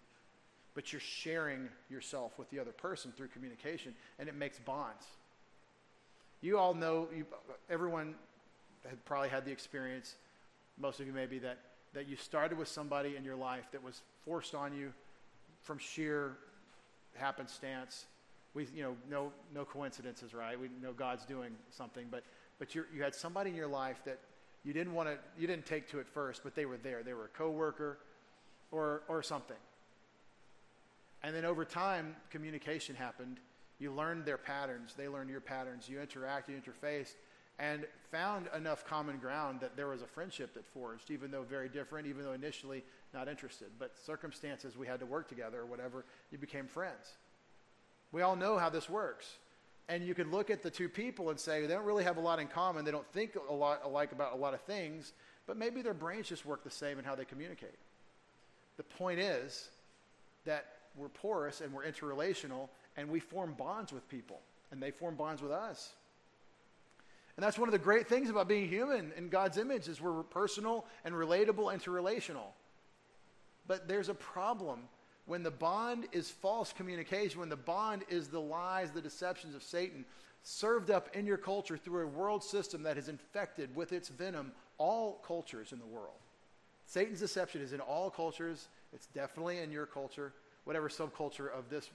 [0.73, 5.05] but you're sharing yourself with the other person through communication, and it makes bonds.
[6.45, 7.25] You all know, you,
[7.71, 8.13] everyone
[8.87, 10.13] had probably had the experience,
[10.79, 11.57] most of you maybe, that,
[11.93, 14.93] that you started with somebody in your life that was forced on you
[15.63, 16.37] from sheer
[17.15, 18.05] happenstance.
[18.53, 20.59] We, you know, no, no coincidences, right?
[20.59, 22.21] We know God's doing something, but,
[22.59, 24.19] but you you had somebody in your life that
[24.63, 27.01] you didn't want to, you didn't take to at first, but they were there.
[27.01, 27.97] They were a coworker
[28.71, 29.57] or, or something
[31.25, 33.39] and then over time, communication happened.
[33.79, 35.89] You learned their patterns, they learned your patterns.
[35.89, 37.15] You interact, you interfaced,
[37.59, 41.69] and found enough common ground that there was a friendship that forged, even though very
[41.69, 43.67] different, even though initially not interested.
[43.79, 47.15] But circumstances, we had to work together or whatever, you became friends.
[48.11, 49.27] We all know how this works.
[49.87, 52.21] And you could look at the two people and say they don't really have a
[52.21, 52.85] lot in common.
[52.85, 55.13] They don't think a lot alike about a lot of things,
[55.45, 57.77] but maybe their brains just work the same in how they communicate.
[58.77, 59.69] The point is
[60.45, 60.65] that
[60.97, 64.39] we're porous and we're interrelational and we form bonds with people
[64.71, 65.93] and they form bonds with us.
[67.37, 70.23] And that's one of the great things about being human in God's image is we're
[70.23, 72.53] personal and relatable, and interrelational.
[73.67, 74.81] But there's a problem
[75.25, 79.63] when the bond is false communication, when the bond is the lies, the deceptions of
[79.63, 80.05] Satan,
[80.43, 84.51] served up in your culture through a world system that has infected with its venom
[84.77, 86.19] all cultures in the world.
[86.85, 90.31] Satan's deception is in all cultures, it's definitely in your culture
[90.65, 91.89] whatever subculture of this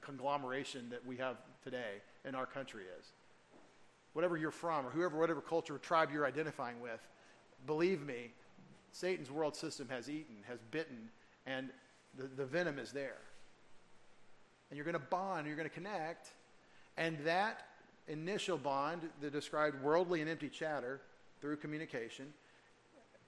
[0.00, 3.06] conglomeration that we have today in our country is.
[4.12, 7.00] Whatever you're from, or whoever, whatever culture or tribe you're identifying with,
[7.66, 8.32] believe me,
[8.92, 11.10] Satan's world system has eaten, has bitten,
[11.46, 11.70] and
[12.16, 13.18] the, the venom is there.
[14.70, 16.30] And you're going to bond, you're going to connect,
[16.96, 17.66] and that
[18.08, 21.00] initial bond, the described worldly and empty chatter
[21.40, 22.32] through communication,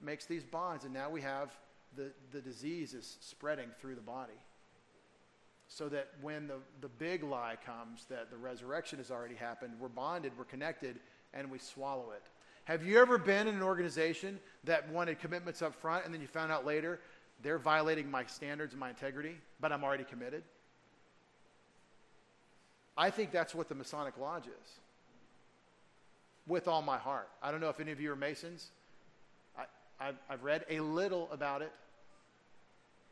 [0.00, 1.50] makes these bonds, and now we have
[1.96, 4.34] the, the disease is spreading through the body
[5.68, 9.88] so that when the, the big lie comes that the resurrection has already happened, we're
[9.88, 10.98] bonded, we're connected,
[11.34, 12.22] and we swallow it.
[12.64, 16.26] Have you ever been in an organization that wanted commitments up front and then you
[16.26, 17.00] found out later
[17.42, 20.42] they're violating my standards and my integrity, but I'm already committed?
[22.96, 24.70] I think that's what the Masonic Lodge is.
[26.46, 27.28] With all my heart.
[27.42, 28.70] I don't know if any of you are Masons.
[30.00, 31.72] I, have read a little about it.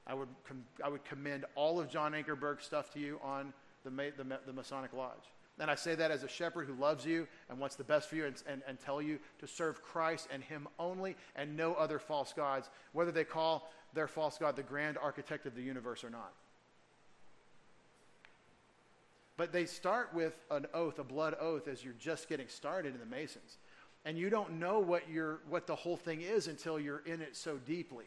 [0.06, 3.52] I would, com- I would commend all of John Ankerberg's stuff to you on
[3.84, 5.32] the, Ma- the, the, Masonic Lodge.
[5.58, 8.16] And I say that as a shepherd who loves you and wants the best for
[8.16, 11.98] you and, and, and tell you to serve Christ and Him only and no other
[11.98, 16.10] false gods, whether they call their false God the grand architect of the universe or
[16.10, 16.32] not.
[19.36, 23.00] But they start with an oath, a blood oath, as you're just getting started in
[23.00, 23.58] the Masons.
[24.04, 27.36] And you don't know what, you what the whole thing is until you're in it
[27.36, 28.06] so deeply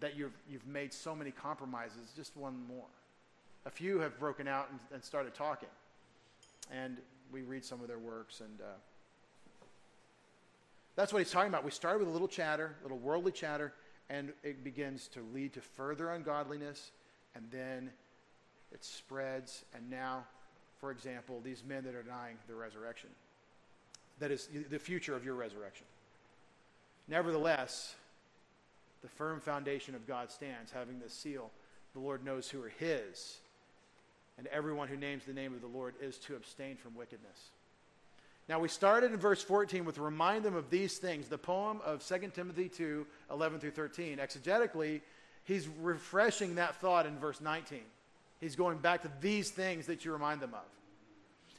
[0.00, 2.86] that you've, you've made so many compromises, just one more.
[3.66, 5.68] A few have broken out and, and started talking.
[6.72, 6.98] And
[7.32, 8.64] we read some of their works, and uh,
[10.96, 11.64] that's what he's talking about.
[11.64, 13.72] We started with a little chatter, a little worldly chatter,
[14.08, 16.90] and it begins to lead to further ungodliness,
[17.34, 17.90] and then
[18.72, 19.64] it spreads.
[19.74, 20.24] And now,
[20.78, 23.10] for example, these men that are denying the resurrection
[24.20, 25.86] that is the future of your resurrection.
[27.08, 27.96] Nevertheless,
[29.02, 31.50] the firm foundation of God stands, having this seal.
[31.92, 33.38] The Lord knows who are his,
[34.38, 37.50] and everyone who names the name of the Lord is to abstain from wickedness.
[38.48, 42.04] Now, we started in verse 14 with remind them of these things, the poem of
[42.04, 44.18] 2 Timothy 2 11 through 13.
[44.18, 45.02] Exegetically,
[45.44, 47.80] he's refreshing that thought in verse 19.
[48.40, 50.66] He's going back to these things that you remind them of.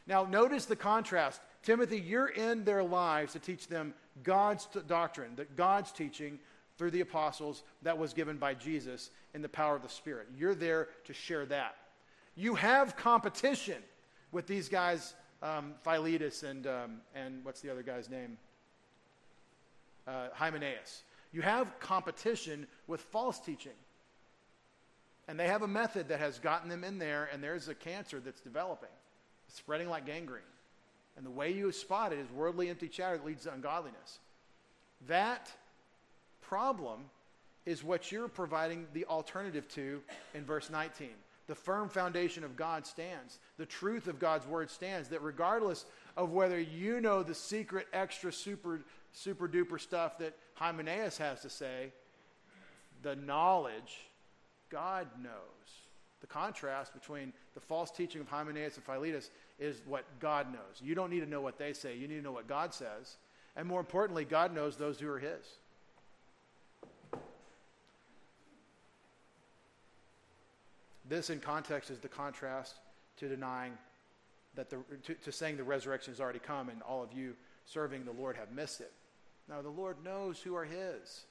[0.07, 1.39] Now, notice the contrast.
[1.63, 6.39] Timothy, you're in their lives to teach them God's doctrine, that God's teaching
[6.77, 10.27] through the apostles that was given by Jesus in the power of the Spirit.
[10.37, 11.75] You're there to share that.
[12.35, 13.81] You have competition
[14.31, 15.13] with these guys,
[15.43, 18.37] um, Philetus and, um, and what's the other guy's name?
[20.07, 21.03] Uh, Hymenaeus.
[21.31, 23.71] You have competition with false teaching.
[25.27, 28.19] And they have a method that has gotten them in there, and there's a cancer
[28.19, 28.89] that's developing,
[29.47, 30.43] spreading like gangrene.
[31.15, 34.19] And the way you spot it is worldly empty chatter that leads to ungodliness.
[35.07, 35.51] That
[36.51, 36.99] problem
[37.65, 40.01] is what you're providing the alternative to
[40.33, 41.07] in verse 19.
[41.47, 43.39] The firm foundation of God stands.
[43.57, 45.07] The truth of God's word stands.
[45.07, 45.85] That regardless
[46.17, 48.81] of whether you know the secret, extra, super,
[49.13, 51.93] super duper stuff that Hymenaeus has to say,
[53.01, 54.09] the knowledge
[54.69, 55.31] God knows.
[56.19, 60.81] The contrast between the false teaching of Hymenaeus and Philetus is what God knows.
[60.81, 63.15] You don't need to know what they say, you need to know what God says.
[63.55, 65.45] And more importantly, God knows those who are His.
[71.11, 72.75] This, in context, is the contrast
[73.17, 73.73] to denying
[74.55, 77.33] that the, to, to saying the resurrection has already come and all of you
[77.65, 78.93] serving the Lord have missed it.
[79.49, 81.25] Now, the Lord knows who are His.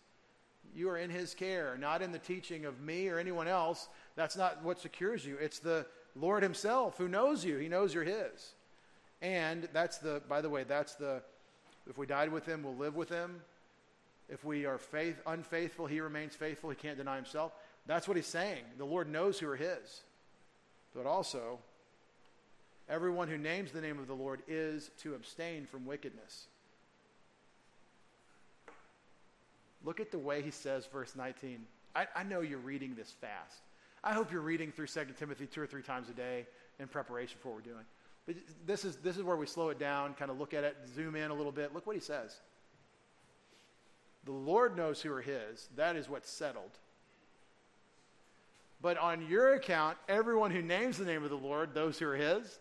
[0.74, 3.88] You are in His care, not in the teaching of me or anyone else.
[4.16, 5.38] That's not what secures you.
[5.40, 7.56] It's the Lord Himself who knows you.
[7.56, 8.52] He knows you're His.
[9.22, 11.22] And that's the, by the way, that's the,
[11.88, 13.40] if we died with Him, we'll live with Him.
[14.28, 16.68] If we are faith, unfaithful, He remains faithful.
[16.68, 17.52] He can't deny Himself.
[17.86, 18.62] That's what He's saying.
[18.78, 20.02] The Lord knows who are His.
[20.94, 21.58] But also,
[22.88, 26.46] everyone who names the name of the Lord is to abstain from wickedness.
[29.84, 31.64] Look at the way he says, verse 19.
[31.94, 33.62] I, I, know you're reading this fast.
[34.04, 36.46] I hope you're reading through 2 Timothy two or three times a day
[36.78, 37.84] in preparation for what we're doing.
[38.26, 40.76] But this is, this is where we slow it down, kind of look at it,
[40.94, 41.74] zoom in a little bit.
[41.74, 42.36] Look what he says.
[44.24, 45.68] The Lord knows who are his.
[45.76, 46.70] That is what's settled.
[48.82, 52.16] But on your account, everyone who names the name of the Lord, those who are
[52.16, 52.58] his,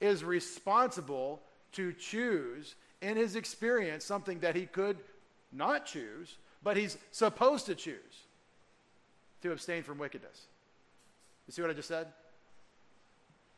[0.00, 1.42] is responsible
[1.72, 4.96] to choose in his experience something that he could
[5.52, 8.24] not choose, but he's supposed to choose
[9.42, 10.46] to abstain from wickedness.
[11.46, 12.06] You see what I just said?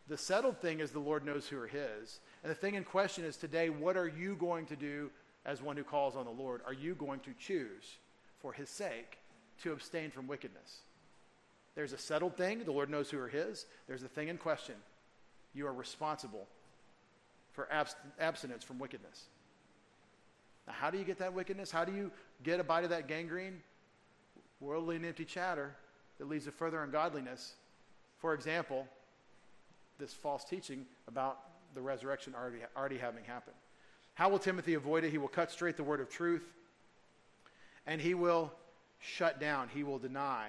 [0.09, 2.21] The settled thing is the Lord knows who are his.
[2.43, 5.11] And the thing in question is today, what are you going to do
[5.45, 6.61] as one who calls on the Lord?
[6.67, 7.99] Are you going to choose
[8.41, 9.19] for his sake
[9.63, 10.81] to abstain from wickedness?
[11.77, 13.67] There's a settled thing, the Lord knows who are his.
[13.87, 14.75] There's a thing in question.
[15.55, 16.49] You are responsible
[17.53, 19.27] for abst- abstinence from wickedness.
[20.67, 21.71] Now, how do you get that wickedness?
[21.71, 22.11] How do you
[22.43, 23.63] get a bite of that gangrene?
[24.59, 25.77] Worldly and empty chatter
[26.19, 27.55] that leads to further ungodliness.
[28.19, 28.89] For example,
[29.99, 31.39] this false teaching about
[31.75, 33.57] the resurrection already, already having happened.
[34.15, 35.11] How will Timothy avoid it?
[35.11, 36.45] He will cut straight the word of truth,
[37.87, 38.51] and he will
[38.99, 40.49] shut down, he will deny.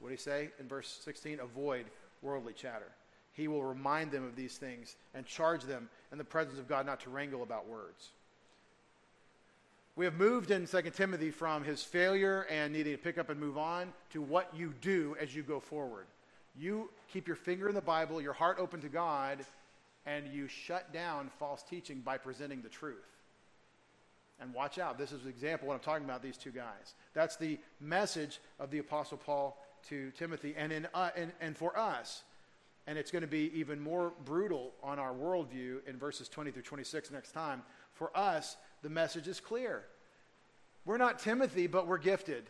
[0.00, 1.40] What do he say in verse 16?
[1.40, 1.86] Avoid
[2.22, 2.90] worldly chatter.
[3.32, 6.84] He will remind them of these things and charge them in the presence of God
[6.84, 8.10] not to wrangle about words.
[9.96, 13.38] We have moved in 2 Timothy from his failure and needing to pick up and
[13.38, 16.06] move on to what you do as you go forward.
[16.58, 19.44] You keep your finger in the Bible, your heart open to God,
[20.06, 22.96] and you shut down false teaching by presenting the truth.
[24.40, 26.94] And watch out, this is an example what I'm talking about, these two guys.
[27.12, 31.78] That's the message of the Apostle Paul to Timothy and, in, uh, and, and for
[31.78, 32.22] us.
[32.86, 36.62] And it's going to be even more brutal on our worldview in verses 20 through
[36.62, 37.62] 26 next time.
[37.92, 39.84] For us, the message is clear.
[40.84, 42.44] We're not Timothy, but we're gifted.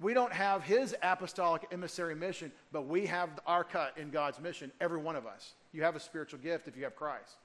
[0.00, 4.72] We don't have his apostolic emissary mission, but we have our cut in God's mission,
[4.80, 5.54] every one of us.
[5.72, 7.36] You have a spiritual gift if you have Christ.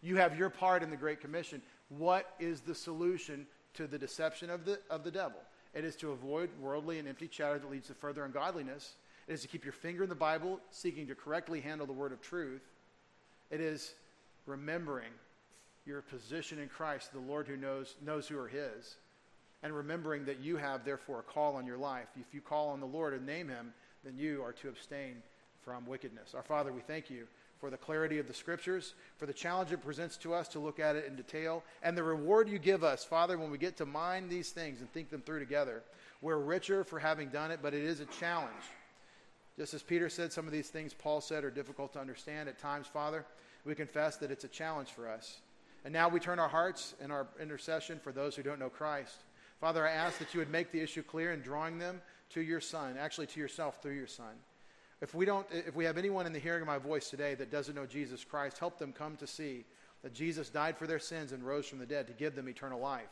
[0.00, 1.60] You have your part in the Great Commission.
[1.88, 5.40] What is the solution to the deception of the, of the devil?
[5.74, 8.94] It is to avoid worldly and empty chatter that leads to further ungodliness.
[9.26, 12.12] It is to keep your finger in the Bible, seeking to correctly handle the word
[12.12, 12.62] of truth.
[13.50, 13.94] It is
[14.46, 15.12] remembering
[15.86, 18.96] your position in Christ, the Lord who knows, knows who are his,
[19.62, 22.08] and remembering that you have, therefore, a call on your life.
[22.18, 23.72] If you call on the Lord and name him,
[24.04, 25.22] then you are to abstain
[25.62, 26.34] from wickedness.
[26.34, 27.26] Our Father, we thank you
[27.60, 30.78] for the clarity of the scriptures, for the challenge it presents to us to look
[30.78, 33.86] at it in detail, and the reward you give us, Father, when we get to
[33.86, 35.82] mind these things and think them through together.
[36.20, 38.54] We're richer for having done it, but it is a challenge.
[39.56, 42.58] Just as Peter said, some of these things Paul said are difficult to understand at
[42.58, 43.24] times, Father.
[43.64, 45.38] We confess that it's a challenge for us.
[45.84, 49.16] And now we turn our hearts in our intercession for those who don't know Christ.
[49.60, 52.00] Father, I ask that you would make the issue clear in drawing them
[52.30, 54.34] to your Son, actually to yourself through your Son.
[55.00, 57.52] If we don't, if we have anyone in the hearing of my voice today that
[57.52, 59.64] doesn't know Jesus Christ, help them come to see
[60.02, 62.80] that Jesus died for their sins and rose from the dead to give them eternal
[62.80, 63.08] life.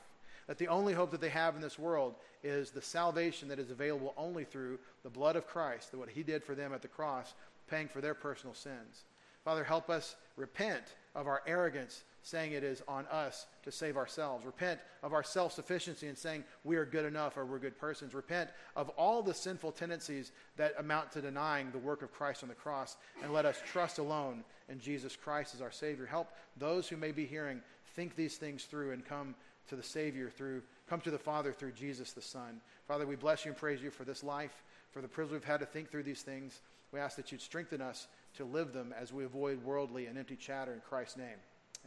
[0.47, 3.71] That the only hope that they have in this world is the salvation that is
[3.71, 7.35] available only through the blood of Christ, what he did for them at the cross,
[7.69, 9.05] paying for their personal sins.
[9.45, 14.45] Father, help us repent of our arrogance, saying it is on us to save ourselves.
[14.45, 18.15] Repent of our self sufficiency and saying we are good enough or we're good persons.
[18.15, 22.49] Repent of all the sinful tendencies that amount to denying the work of Christ on
[22.49, 26.05] the cross, and let us trust alone in Jesus Christ as our Savior.
[26.05, 27.61] Help those who may be hearing
[27.95, 29.37] think these things through and come
[29.69, 32.61] to the Savior through, come to the Father through Jesus the Son.
[32.89, 35.61] Father, we bless you and praise you for this life, for the privilege we've had
[35.61, 36.61] to think through these things.
[36.93, 40.37] We ask that you'd strengthen us to live them as we avoid worldly and empty
[40.37, 41.39] chatter in Christ's name.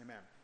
[0.01, 0.38] Amen.